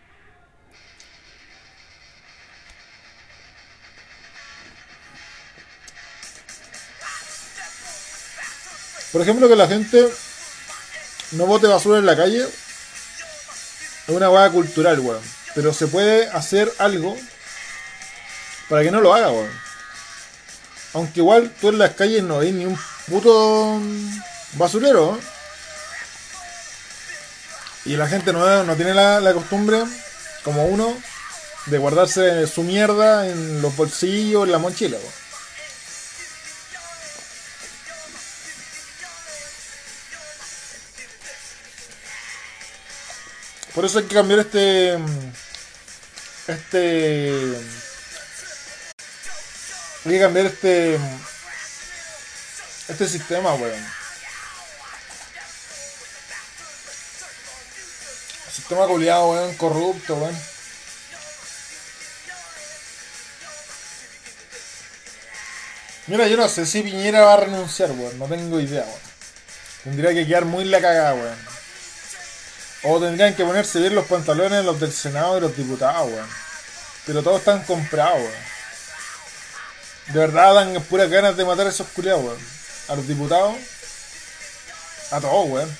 [9.13, 10.09] Por ejemplo, que la gente
[11.33, 12.43] no bote basura en la calle.
[12.43, 15.21] Es una hueá cultural, weón.
[15.53, 17.15] Pero se puede hacer algo
[18.69, 19.51] para que no lo haga, weón.
[20.93, 23.79] Aunque igual tú en las calles no ves ni un puto
[24.53, 25.19] basurero.
[27.85, 29.83] Y la gente no, tiene la, la costumbre,
[30.43, 30.97] como uno,
[31.67, 34.97] de guardarse su mierda en los bolsillos, en la mochila.
[34.97, 35.22] ¿no?
[43.73, 44.99] Por eso hay que cambiar este.
[46.47, 47.57] Este.
[50.05, 50.99] Hay que cambiar este.
[52.87, 53.83] Este sistema, weón.
[58.51, 60.37] Sistema culiado, weón, corrupto, weón.
[66.05, 68.19] Mira, yo no sé si Piñera va a renunciar, weón.
[68.19, 69.13] No tengo idea, weón.
[69.83, 71.62] Tendría que quedar muy la cagada, weón.
[72.85, 76.27] O tendrían que ponerse bien los pantalones los del Senado y los diputados, weón.
[77.05, 78.53] Pero todos están comprados, weón.
[80.07, 82.37] De verdad dan puras ganas de matar a esos culiados, weón.
[82.89, 83.55] A los diputados.
[85.11, 85.77] A todos, weón.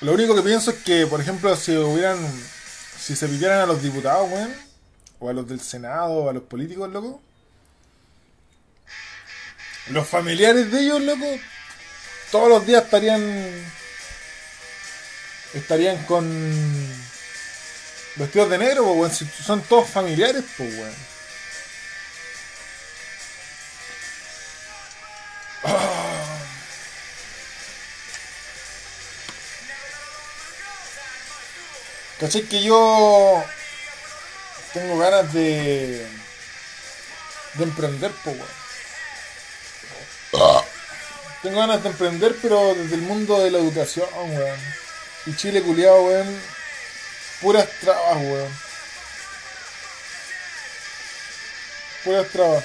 [0.00, 2.18] Lo único que pienso es que, por ejemplo, si hubieran.
[3.00, 4.54] Si se pidieran a los diputados, weón.
[5.18, 7.20] O a los del Senado, o a los políticos, loco.
[9.90, 11.26] Los familiares de ellos, loco.
[12.30, 13.22] Todos los días estarían.
[15.54, 16.26] Estarían con.
[18.16, 19.14] Vestidos de negro, pues, weón.
[19.14, 20.94] Si son todos familiares, pues, weón.
[32.20, 33.44] ¿Cachai que yo
[34.74, 36.04] tengo ganas de
[37.54, 38.67] de emprender, po, weón?
[41.42, 44.60] Tengo ganas de emprender, pero desde el mundo de la educación, weón.
[45.26, 46.40] Y Chile culiado, weón.
[47.40, 48.58] Puras trabas, weón.
[52.04, 52.64] Puras trabas.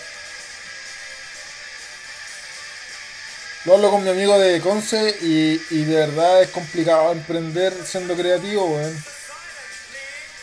[3.65, 8.15] Lo hablo con mi amigo de Conce y, y de verdad es complicado emprender siendo
[8.15, 9.05] creativo, weón.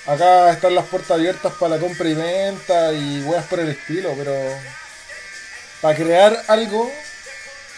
[0.07, 4.15] Acá están las puertas abiertas para la compra y venta y weas por el estilo,
[4.17, 4.33] pero
[5.83, 6.91] para crear algo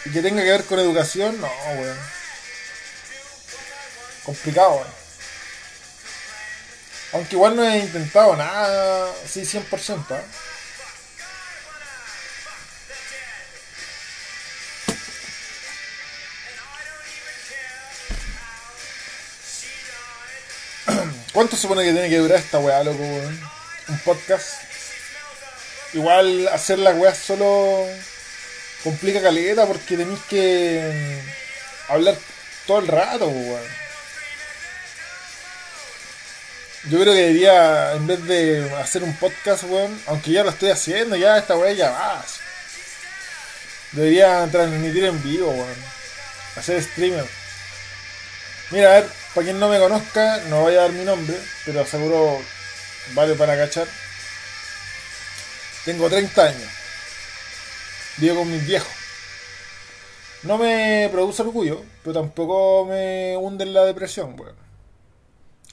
[0.05, 1.97] y que tenga que ver con educación, no, weón.
[4.23, 5.03] Complicado, weón.
[7.13, 10.05] Aunque igual no he intentado nada así 100%.
[10.11, 10.21] ¿eh?
[21.33, 23.39] ¿Cuánto supone que tiene que durar esta weá, loco, weón?
[23.89, 24.63] Un podcast.
[25.93, 27.87] Igual hacer las weas solo
[28.83, 31.21] complica caleta porque tenéis que
[31.87, 32.15] hablar
[32.67, 33.31] todo el rato.
[36.89, 40.69] Yo creo que debería, en vez de hacer un podcast, weón, aunque ya lo estoy
[40.69, 42.25] haciendo, ya esta weá ya va.
[43.93, 45.85] Debería transmitir en vivo, weón.
[46.57, 47.25] Hacer streamer.
[48.71, 51.85] Mira, a ver, para quien no me conozca, no voy a dar mi nombre, pero
[51.85, 52.41] seguro
[53.13, 53.87] vale para cachar.
[55.85, 56.82] Tengo 30 años.
[58.17, 58.91] Vivo con mis viejos.
[60.43, 64.55] No me produce orgullo, pero tampoco me hunde en la depresión, weón.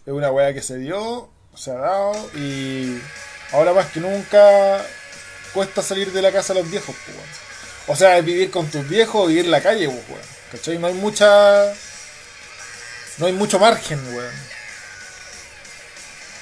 [0.06, 3.00] Es una weá que se dio, se ha dado y
[3.52, 4.84] ahora más que nunca
[5.52, 7.28] cuesta salir de la casa a los viejos, pues, weón.
[7.88, 10.26] O sea, vivir con tus viejos o vivir en la calle, pues, weón.
[10.52, 10.78] ¿Cachai?
[10.78, 11.72] No hay mucha
[13.18, 14.34] no hay mucho margen, weón.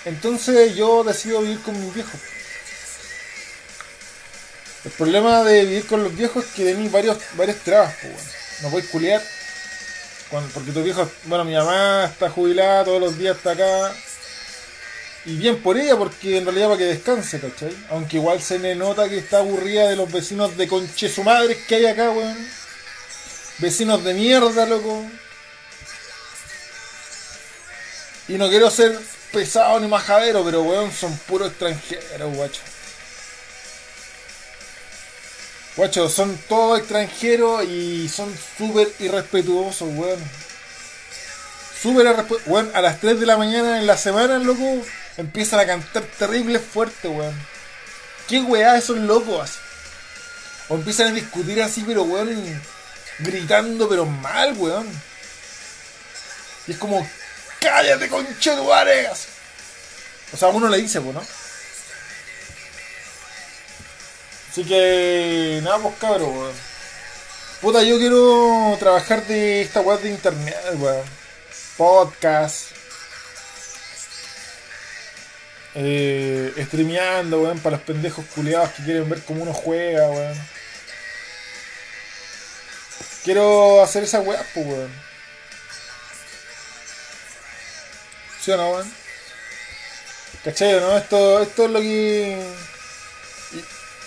[0.04, 2.20] Entonces yo decido vivir con mis viejos.
[4.88, 8.26] El problema de vivir con los viejos es que tenéis varios, varias trabas, pues, weón.
[8.62, 9.22] No podéis culiar.
[10.54, 13.92] Porque tu viejo, bueno, mi mamá está jubilada, todos los días está acá.
[15.26, 17.76] Y bien por ella, porque en realidad para que descanse, ¿cachai?
[17.90, 21.58] Aunque igual se me nota que está aburrida de los vecinos de conche su madre
[21.68, 22.48] que hay acá, weón.
[23.58, 25.04] Vecinos de mierda, loco.
[28.26, 28.98] Y no quiero ser
[29.32, 32.62] pesado ni majadero, pero weón, son puros extranjeros, guacho.
[35.78, 40.18] Guacho, son todos extranjeros y son súper irrespetuosos, weón.
[41.80, 42.48] Súper irrespetuosos.
[42.48, 44.84] Weón, a las 3 de la mañana en la semana, loco,
[45.18, 47.32] empiezan a cantar terrible fuerte, weón.
[48.26, 49.52] ¿Qué weá esos locos?
[50.68, 52.60] O empiezan a discutir así, pero weón,
[53.20, 54.88] gritando, pero mal, weón.
[56.66, 57.08] Y es como,
[57.60, 59.28] cállate, conchetuares.
[60.32, 61.22] O sea, uno le dice, pues, ¿no?
[64.50, 66.54] Así que, nada, pues cabrón, weón.
[67.60, 71.04] Puta, yo quiero trabajar de esta web de internet, weón.
[71.76, 72.72] podcast,
[75.74, 80.38] eh, streameando, weón, para los pendejos culiados que quieren ver cómo uno juega, weón.
[83.24, 84.92] Quiero hacer esa weá, pues, weón.
[88.40, 88.92] ¿Sí o no, weón?
[90.44, 90.96] ¿Cachai, no?
[90.96, 92.77] Esto, esto es lo que.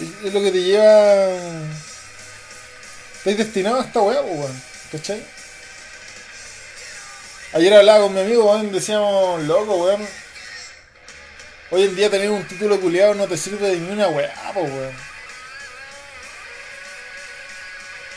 [0.01, 1.27] Es lo que te lleva.
[3.17, 4.63] Estás destinado a esta weá, weón.
[4.91, 5.23] ¿Cachai?
[7.53, 10.07] Ayer hablaba con mi amigo, weón, decíamos, loco, weón.
[11.69, 14.95] Hoy en día tener un título culiado no te sirve de ni una weá, weón.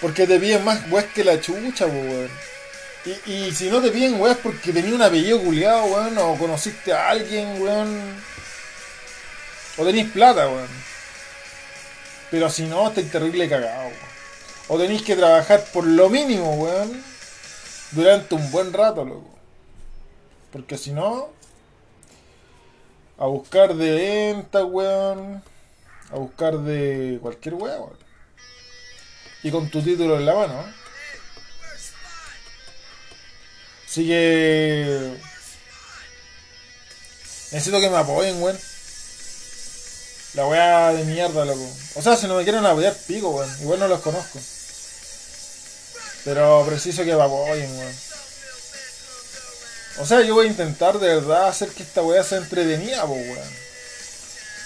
[0.01, 2.31] Porque te piden más weas que la chucha, weón.
[3.05, 6.95] Y, y si no te piden weas porque tenías un apellido culiado, weón, o conociste
[6.95, 8.25] a alguien, weón.
[9.77, 10.94] O tenéis plata, weón.
[12.35, 13.91] Pero si no, estáis terrible cagado.
[14.67, 17.01] O tenéis que trabajar por lo mínimo, weón.
[17.93, 19.39] Durante un buen rato, loco.
[20.51, 21.29] Porque si no.
[23.19, 25.45] A buscar de venta, weón.
[26.11, 27.97] A buscar de cualquier weón.
[29.45, 30.65] Y con tu título en la mano.
[33.87, 35.17] Así que.
[37.53, 38.74] Necesito que me apoyen, weón.
[40.35, 41.65] La weá de mierda, loco.
[41.95, 43.63] O sea, si no me quieren apoyar, pico, weón.
[43.63, 44.41] Igual no los conozco.
[46.25, 47.95] Pero preciso que me apoyen, weón.
[49.99, 53.29] O sea, yo voy a intentar de verdad hacer que esta weá sea entretenida, pues,
[53.29, 53.65] weón.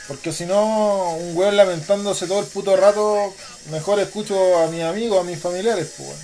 [0.07, 3.35] Porque si no, un weón lamentándose todo el puto rato,
[3.71, 6.21] mejor escucho a mis amigos, a mis familiares, pues, weón.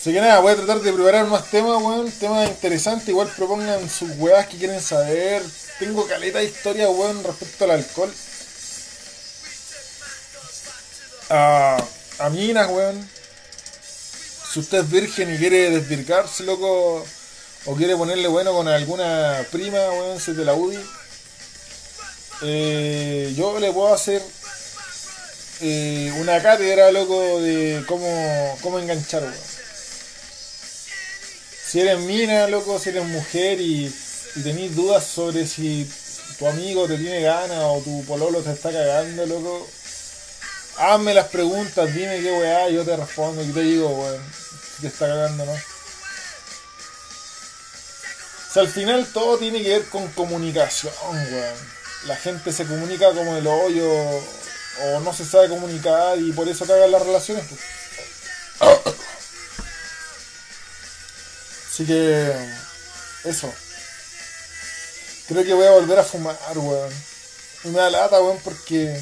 [0.00, 2.10] Así que nada, voy a tratar de preparar más temas, weón.
[2.12, 3.08] Temas interesantes.
[3.08, 5.42] Igual propongan sus weas que quieren saber.
[5.78, 8.12] Tengo caleta de historia, weón, respecto al alcohol.
[11.30, 11.76] A,
[12.18, 13.08] a minas, weón.
[14.52, 17.06] Si usted es virgen y quiere desvirgarse, loco,
[17.66, 20.78] o quiere ponerle bueno con alguna prima, weón, si es de la UDI,
[22.42, 24.22] eh, yo le puedo hacer
[25.60, 29.34] eh, una cátedra, loco, de cómo, cómo enganchar, weón.
[31.66, 33.94] Si eres mina, loco, si eres mujer y,
[34.38, 35.90] y tenés dudas sobre si
[36.38, 39.68] tu amigo te tiene ganas o tu pololo te está cagando, loco,
[40.76, 44.22] hazme las preguntas, dime qué weá, yo te respondo y te digo, weón,
[44.76, 45.52] si te está cagando, ¿no?
[45.52, 45.58] O
[48.60, 51.78] al final todo tiene que ver con comunicación, weón.
[52.06, 56.64] La gente se comunica como el hoyo o no se sabe comunicar y por eso
[56.64, 57.44] cagan las relaciones.
[57.48, 57.60] Pues.
[61.72, 62.32] Así que
[63.24, 63.52] eso.
[65.28, 66.92] Creo que voy a volver a fumar, weón.
[67.64, 68.98] Da lata, weón, porque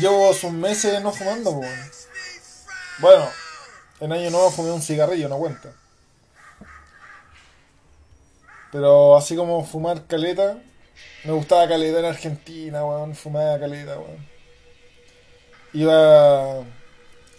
[0.00, 1.90] llevo sus meses no fumando, weón.
[2.98, 3.30] Bueno,
[4.00, 5.70] en año nuevo fumé un cigarrillo, no cuenta.
[8.72, 10.56] Pero así como fumar caleta,
[11.24, 13.14] me gustaba caleta en Argentina, weón.
[13.14, 14.26] Fumaba caleta, weón.
[15.74, 16.60] Iba.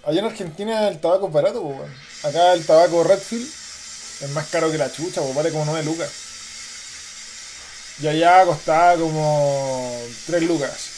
[0.04, 1.92] Allá en Argentina el tabaco es barato, weón.
[2.24, 3.48] Acá el tabaco Redfield
[4.22, 6.29] es más caro que la chucha, pues vale como 9 lucas.
[8.02, 10.90] Y allá costaba como 3 lucas.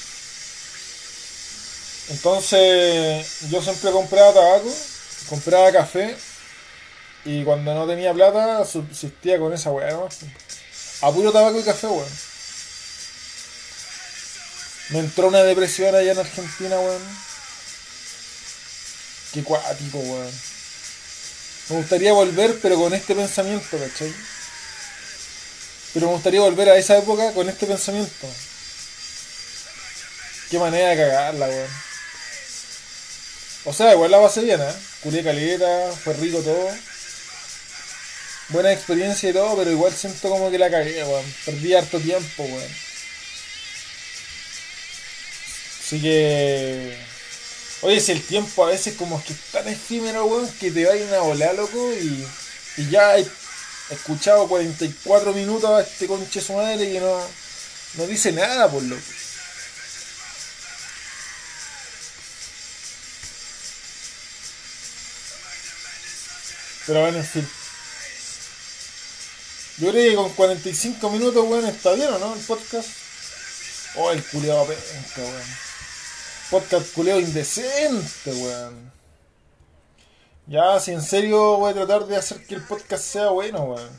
[2.10, 4.72] Entonces, yo siempre compraba tabaco,
[5.30, 6.16] compraba café.
[7.24, 10.10] Y cuando no tenía plata, subsistía con esa weá, ¿no?
[11.02, 12.10] A puro tabaco y café, weón.
[14.90, 17.02] Me entró una depresión allá en Argentina, weón.
[19.34, 20.32] Qué cuático, weón.
[21.70, 24.14] Me gustaría volver, pero con este pensamiento, ¿cachai?
[25.94, 28.28] Pero me gustaría volver a esa época con este pensamiento.
[30.50, 31.70] Qué manera de cagarla, weón.
[33.66, 34.74] O sea, igual la base bien, ¿eh?
[35.04, 36.70] Curé caleta, fue rico todo.
[38.50, 41.36] Buena experiencia y todo, pero igual siento como que la cagué, weón.
[41.46, 42.72] Perdí harto tiempo, weón.
[45.80, 46.98] Así que.
[47.82, 50.94] Oye, si el tiempo a veces como que es tan efímero, weón, que te va
[50.94, 52.26] a ir a volar, loco, y,
[52.78, 53.18] y ya
[53.92, 59.02] he escuchado 44 minutos a este conche su madre que no, dice nada, por loco.
[66.88, 67.50] Pero bueno, en fin.
[69.78, 72.34] Yo creo que con 45 minutos, weón, está bien, ¿o no?
[72.34, 72.90] El podcast.
[73.96, 75.58] Oh, el culiado penca, weón.
[76.50, 79.01] Podcast culeo indecente, weón.
[80.48, 83.90] Ya, si en serio voy a tratar de hacer que el podcast sea bueno, weón.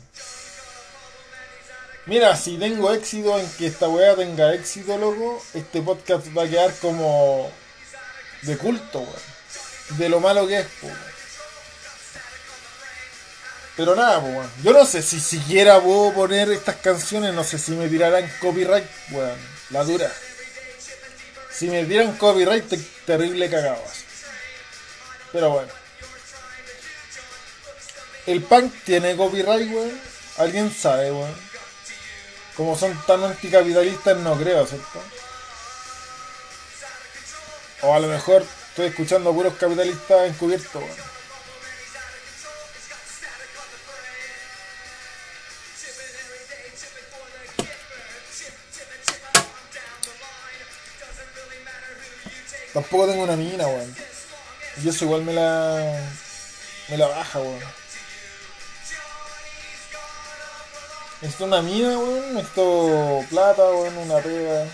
[2.05, 6.47] Mira, si tengo éxito en que esta weá tenga éxito, loco, este podcast va a
[6.49, 7.49] quedar como
[8.41, 9.97] de culto, weón.
[9.97, 10.97] De lo malo que es, weón.
[13.77, 14.51] Pero nada, weón.
[14.61, 18.85] Yo no sé si siquiera puedo poner estas canciones, no sé si me tirarán copyright,
[19.11, 19.39] weón.
[19.71, 20.11] La dura.
[21.51, 23.81] Si me dieran copyright, te- terrible cagado.
[23.89, 24.03] así.
[25.31, 25.82] Pero bueno.
[28.25, 30.01] ¿El punk tiene copyright, weón?
[30.37, 31.35] ¿Alguien sabe, weón?
[32.55, 35.01] Como son tan anticapitalistas, no creo, ¿cierto?
[37.81, 41.13] O a lo mejor estoy escuchando a puros capitalistas encubiertos, weón.
[52.73, 53.95] Tampoco tengo una mina, weón.
[54.81, 56.09] Y eso igual me la.
[56.87, 57.82] me la baja, weón.
[61.23, 62.35] Necesito una mina, weón.
[62.35, 63.97] Necesito plata, weón.
[63.97, 64.65] Una pega.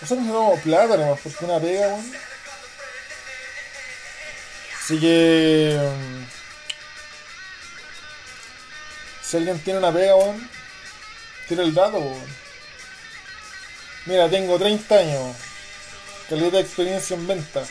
[0.00, 2.12] Nosotros necesitamos plata nomás, porque una pega, weón.
[4.82, 5.78] Así que.
[5.78, 6.24] mm,
[9.22, 10.50] Si alguien tiene una pega, weón.
[11.46, 12.36] Tira el dato, weón.
[14.06, 15.36] Mira, tengo 30 años.
[16.30, 17.62] Calidad de experiencia en venta.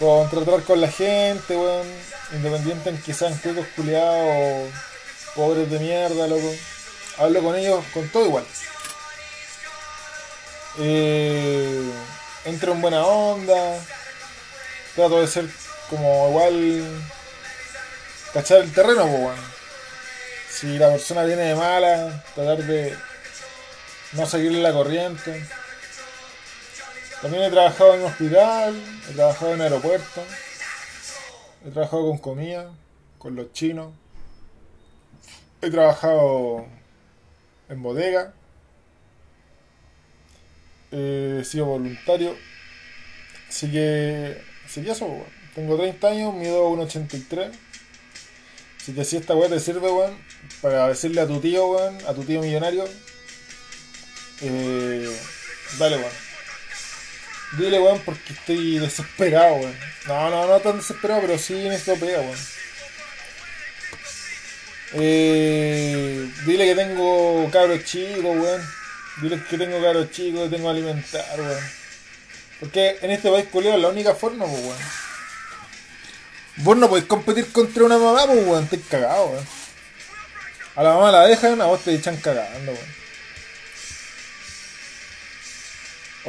[0.00, 1.86] Con tratar con la gente, weón.
[2.32, 4.70] Independiente en que sean cuicos culiados
[5.36, 6.50] pobres de mierda, loco.
[7.18, 8.46] Hablo con ellos con todo igual.
[10.78, 11.92] Eh,
[12.46, 13.78] entro en buena onda.
[14.94, 15.44] Trato de ser
[15.90, 17.02] como igual.
[18.32, 19.60] Cachar el terreno, pues, weón.
[20.50, 22.96] Si la persona viene de mala, tratar de
[24.12, 25.46] no seguirle la corriente.
[27.22, 30.24] También he trabajado en un hospital, he trabajado en aeropuerto,
[31.66, 32.72] he trabajado con comida,
[33.18, 33.92] con los chinos,
[35.60, 36.64] he trabajado
[37.68, 38.32] en bodega,
[40.90, 42.34] he sido voluntario,
[43.50, 44.42] así que,
[44.72, 45.26] que eso, weón.
[45.54, 47.52] tengo 30 años, mido 1,83.
[48.80, 50.16] Así que si esta weá te sirve, weón,
[50.62, 52.86] para decirle a tu tío, weón, a tu tío millonario,
[54.40, 55.14] eh,
[55.78, 56.29] dale, weón.
[57.52, 59.76] Dile, weón, porque estoy desesperado, weón.
[60.06, 62.38] No, no, no tan desesperado, pero sí necesito pega, weón.
[64.92, 68.62] Eh, dile que tengo cabros chicos, weón.
[69.20, 71.64] Dile que tengo cabros chicos, que tengo que alimentar, weón.
[72.60, 74.78] Porque en este país, culeo, es la única forma, pues, weón.
[76.56, 78.64] Vos no podés competir contra una mamá, pues, weón.
[78.64, 79.46] Estás cagado, weón.
[80.76, 83.00] A la mamá la dejan, a vos te echan cagando, weón.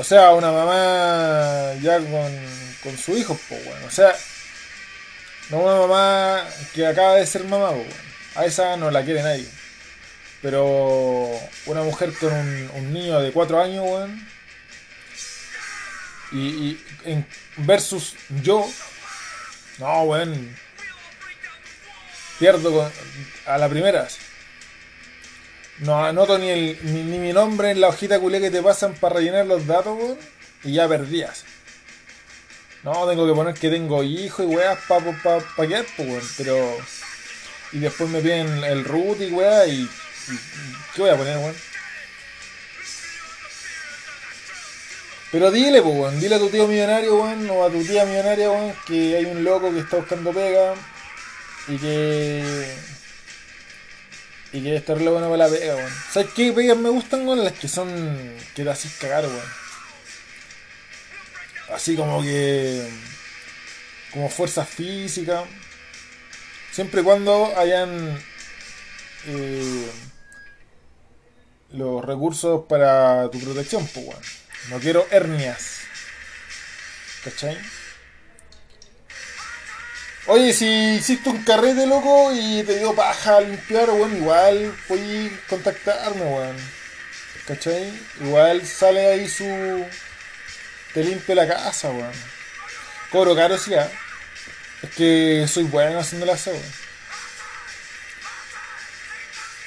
[0.01, 2.31] O sea, una mamá ya con,
[2.81, 3.83] con su hijo, pues, weón.
[3.83, 4.15] O sea,
[5.51, 6.43] no una mamá
[6.73, 8.01] que acaba de ser mamá, pues, weón.
[8.33, 9.47] A esa no la quiere nadie.
[10.41, 11.29] Pero
[11.67, 14.27] una mujer con un, niño de 4 años, weón.
[16.31, 17.27] Y, y en-
[17.57, 18.67] versus yo.
[19.77, 20.57] No, weón.
[22.39, 22.91] Pierdo con-
[23.45, 24.07] a la primera.
[25.79, 28.93] No anoto ni, el, ni, ni mi nombre en la hojita culé que te pasan
[28.93, 30.17] para rellenar los datos, weón.
[30.63, 31.43] Y ya perdías.
[32.83, 36.29] No, tengo que poner que tengo hijo y weas pa, pa, pa, pa pues, weón.
[36.37, 36.77] Pero.
[37.71, 39.89] Y después me piden el root y wea y, y-
[40.93, 41.55] ¿Qué voy a poner, weón?
[45.31, 46.19] Pero dile, pues, weón.
[46.19, 47.49] Dile a tu tío millonario, weón.
[47.49, 48.73] O a tu tía millonaria, weón.
[48.85, 50.73] Que hay un loco que está buscando pega.
[51.67, 52.90] Y que.
[54.53, 55.93] Y que es terrible bueno para la pega, weón.
[56.11, 57.43] ¿Sabes qué pegas me gustan, weón?
[57.43, 57.87] Las que son.
[58.55, 59.45] que te haces cagar, weón.
[61.73, 62.85] Así como que.
[64.11, 65.45] como fuerza física.
[66.71, 68.21] Siempre y cuando hayan.
[69.27, 69.91] eh,
[71.71, 74.21] los recursos para tu protección, pues, weón.
[74.69, 75.77] No quiero hernias.
[77.23, 77.57] ¿Cachai?
[80.27, 86.21] Oye, si hiciste un carrete, loco, y te dio paja limpiar, weón, igual puedes contactarme,
[86.21, 86.57] weón.
[87.47, 87.91] ¿Cachai?
[88.21, 89.85] Igual sale ahí su...
[90.93, 92.13] Te limpio la casa, weón.
[93.09, 93.89] Cobro caro, sí, ah.
[94.83, 96.61] Es que soy bueno haciendo la aseo.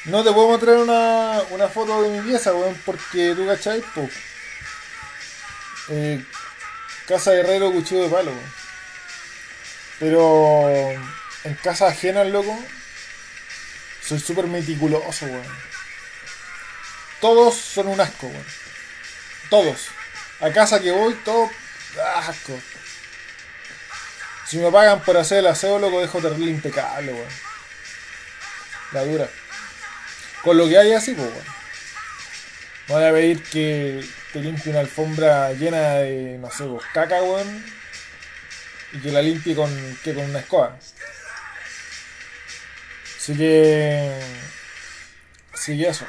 [0.05, 3.81] No te puedo mostrar una, una foto de mi pieza, weón, porque tú, ¿cachai?
[3.81, 4.09] Po.
[5.89, 6.25] Eh,
[7.09, 8.64] casa de herrero, cuchillo de palo, weón.
[9.99, 10.71] Pero
[11.45, 12.59] en casa ajena, loco,
[14.03, 15.45] soy súper meticuloso, weón.
[17.21, 18.47] Todos son un asco, weón.
[19.51, 19.89] Todos.
[20.41, 21.51] A casa que voy, todo
[22.17, 22.59] asco.
[24.47, 27.29] Si me pagan por hacer el aseo, loco, dejo terrible impecable, weón.
[28.93, 29.29] La dura.
[30.43, 31.55] Con lo que hay así, pues, weón.
[32.89, 37.65] Voy a pedir que te limpie una alfombra llena de, no sé, pues, caca, weón.
[38.95, 40.77] Y que la limpie con, que con una escoba.
[43.17, 44.21] Así que.
[45.53, 46.07] Así que eso.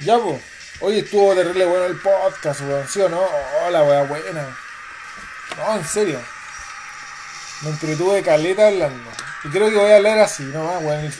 [0.00, 0.40] Ya, pues.
[0.80, 2.88] Hoy estuvo terrible bueno el podcast, weón.
[2.88, 3.22] ¿Sí o no?
[3.64, 4.58] Hola, oh, weá buena.
[5.56, 6.20] No, en serio.
[7.62, 9.10] Me entretuve caleta hablando.
[9.44, 11.14] Y creo que voy a hablar así, no más, weón.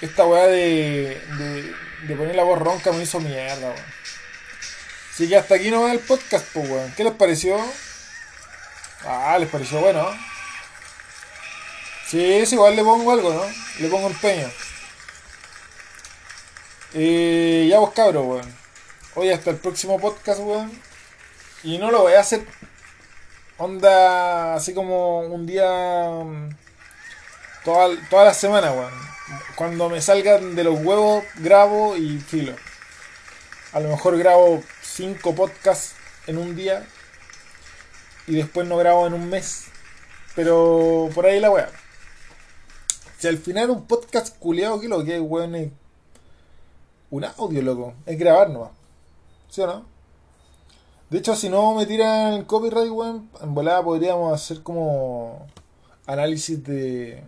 [0.00, 1.74] esta weá de, de,
[2.08, 3.92] de, poner la voz ronca me hizo mierda, weón.
[5.12, 6.92] Así que hasta aquí no va el podcast, pues, weón.
[6.96, 7.56] ¿Qué les pareció?
[9.04, 10.06] Ah, les pareció bueno.
[12.06, 13.42] Sí, es igual le pongo algo, ¿no?
[13.80, 14.48] Le pongo empeño.
[16.94, 18.56] Eh, ya vos cabros, weón.
[19.14, 20.70] Hoy hasta el próximo podcast, weón.
[21.64, 22.46] Y no lo voy a hacer
[23.58, 26.50] onda así como un día mm,
[27.64, 28.92] toda, toda la semana, weón.
[29.56, 32.54] Cuando me salgan de los huevos, grabo y filo.
[33.72, 35.94] A lo mejor grabo cinco podcasts
[36.26, 36.86] en un día
[38.26, 39.66] y después no grabo en un mes.
[40.34, 41.68] Pero por ahí la weá.
[43.18, 45.70] Si al final un podcast culiado, que lo que es, weón, es
[47.10, 47.94] un audio, loco.
[48.06, 48.70] Es grabar nomás.
[49.48, 49.84] ¿Sí o no?
[51.10, 55.46] De hecho, si no me tiran el copyright, weón, en volada podríamos hacer como
[56.06, 57.22] análisis de,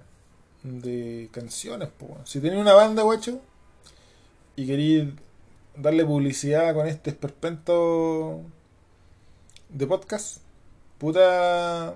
[0.63, 2.13] de canciones, pues.
[2.25, 3.41] Si tenía una banda, guacho,
[4.57, 5.11] y quería
[5.77, 8.41] darle publicidad con este esperpento
[9.69, 10.39] de podcast,
[10.99, 11.95] puta,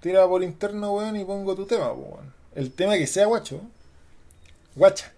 [0.00, 2.32] tira por interno, weón, y pongo tu tema, weón.
[2.54, 3.60] El tema que sea, guacho.
[4.74, 5.12] Guacha.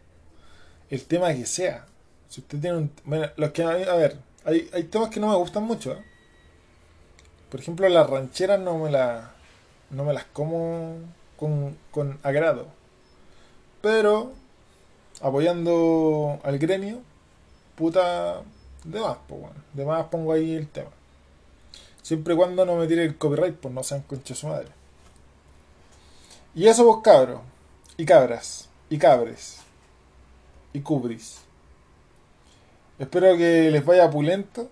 [0.91, 1.87] El tema que sea.
[2.29, 2.93] Si usted tiene un...
[3.05, 3.63] Bueno, los que...
[3.63, 6.05] A ver, hay, hay temas que no me gustan mucho, ¿eh?
[7.51, 9.33] Por ejemplo, las rancheras no me, la,
[9.91, 10.97] no me las como
[11.37, 12.67] con, con agrado.
[13.83, 14.33] Pero,
[15.21, 17.03] apoyando al gremio,
[17.77, 18.41] puta,
[18.85, 19.43] de más, pues.
[19.75, 20.91] De más pongo ahí el tema.
[22.03, 24.69] Siempre y cuando no me tire el copyright, pues no sean concha su madre.
[26.55, 27.41] Y eso vos cabros,
[27.97, 29.59] y cabras, y cabres,
[30.73, 31.41] y cubris.
[32.99, 34.69] Espero que les vaya pulento.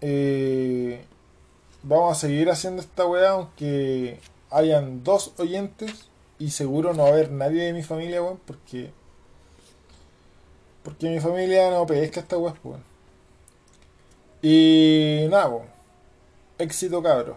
[0.00, 1.04] Eh,
[1.82, 4.18] vamos a seguir haciendo esta weá, aunque
[4.50, 6.08] hayan dos oyentes
[6.38, 8.90] y seguro no va a haber nadie de mi familia, weón, porque.
[10.82, 12.82] Porque mi familia no pesca esta weá, weón.
[14.42, 15.75] Y nada, weón.
[16.58, 17.36] Éxito, cabro.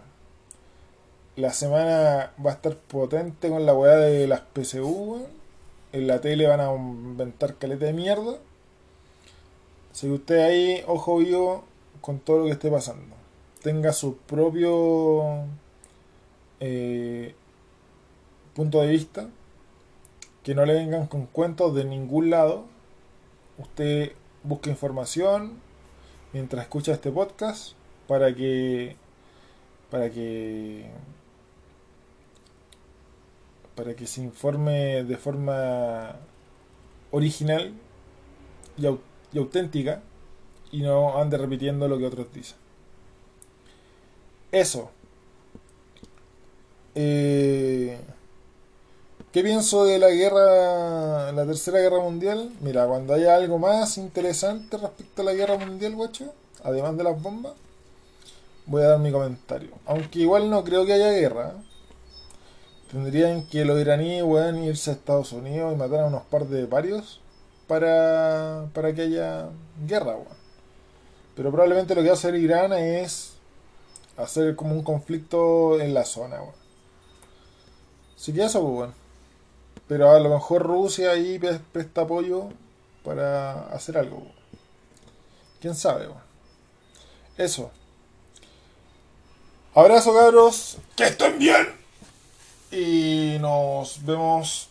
[1.36, 4.44] La semana va a estar potente con la weá de las
[4.74, 5.26] weón.
[5.92, 8.38] En la tele van a inventar caleta de mierda.
[9.92, 11.64] Si usted ahí, ojo vivo
[12.02, 13.20] con todo lo que esté pasando
[13.62, 15.46] tenga su propio
[16.60, 17.36] eh,
[18.54, 19.30] punto de vista,
[20.44, 22.66] que no le vengan con cuentos de ningún lado.
[23.58, 24.14] Usted
[24.44, 25.60] busque información
[26.34, 27.74] mientras escucha este podcast
[28.08, 28.96] para que
[29.90, 30.86] para que
[33.76, 36.16] para que se informe de forma
[37.12, 37.74] original
[38.78, 40.02] y, auténtica
[40.72, 42.58] y no ande repitiendo lo que otros dicen.
[44.52, 44.92] Eso.
[46.94, 47.98] Eh,
[49.32, 52.52] ¿Qué pienso de la guerra, la tercera guerra mundial?
[52.62, 56.34] Mira, cuando haya algo más interesante respecto a la guerra mundial, guacho,
[56.64, 57.54] además de las bombas,
[58.70, 59.72] voy a dar mi comentario.
[59.86, 61.56] Aunque igual no creo que haya guerra.
[62.92, 66.66] Tendrían que los iraníes puedan irse a Estados Unidos y matar a unos par de
[66.66, 67.20] varios
[67.68, 69.50] para, para que haya
[69.88, 70.18] guerra,
[71.36, 73.34] Pero probablemente lo que va a hacer Irán es
[74.18, 76.56] hacer como un conflicto en la zona, weón.
[78.16, 78.90] Así que eso, pues,
[79.88, 81.40] Pero a lo mejor Rusia ahí
[81.72, 82.50] presta apoyo
[83.04, 84.24] para hacer algo,
[85.62, 86.22] Quién sabe, weón.
[87.38, 87.72] Eso.
[89.76, 90.78] Abrazo, cabros.
[90.96, 91.70] Que estén bien.
[92.72, 94.70] Y nos vemos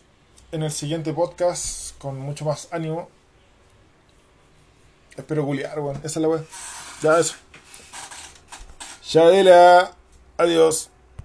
[0.51, 3.09] en el siguiente podcast con mucho más ánimo.
[5.15, 5.97] Espero culiar, weón.
[5.97, 6.47] Esa es la weón.
[7.01, 7.35] Ya eso.
[9.09, 9.93] Yadela.
[10.37, 10.88] Adiós.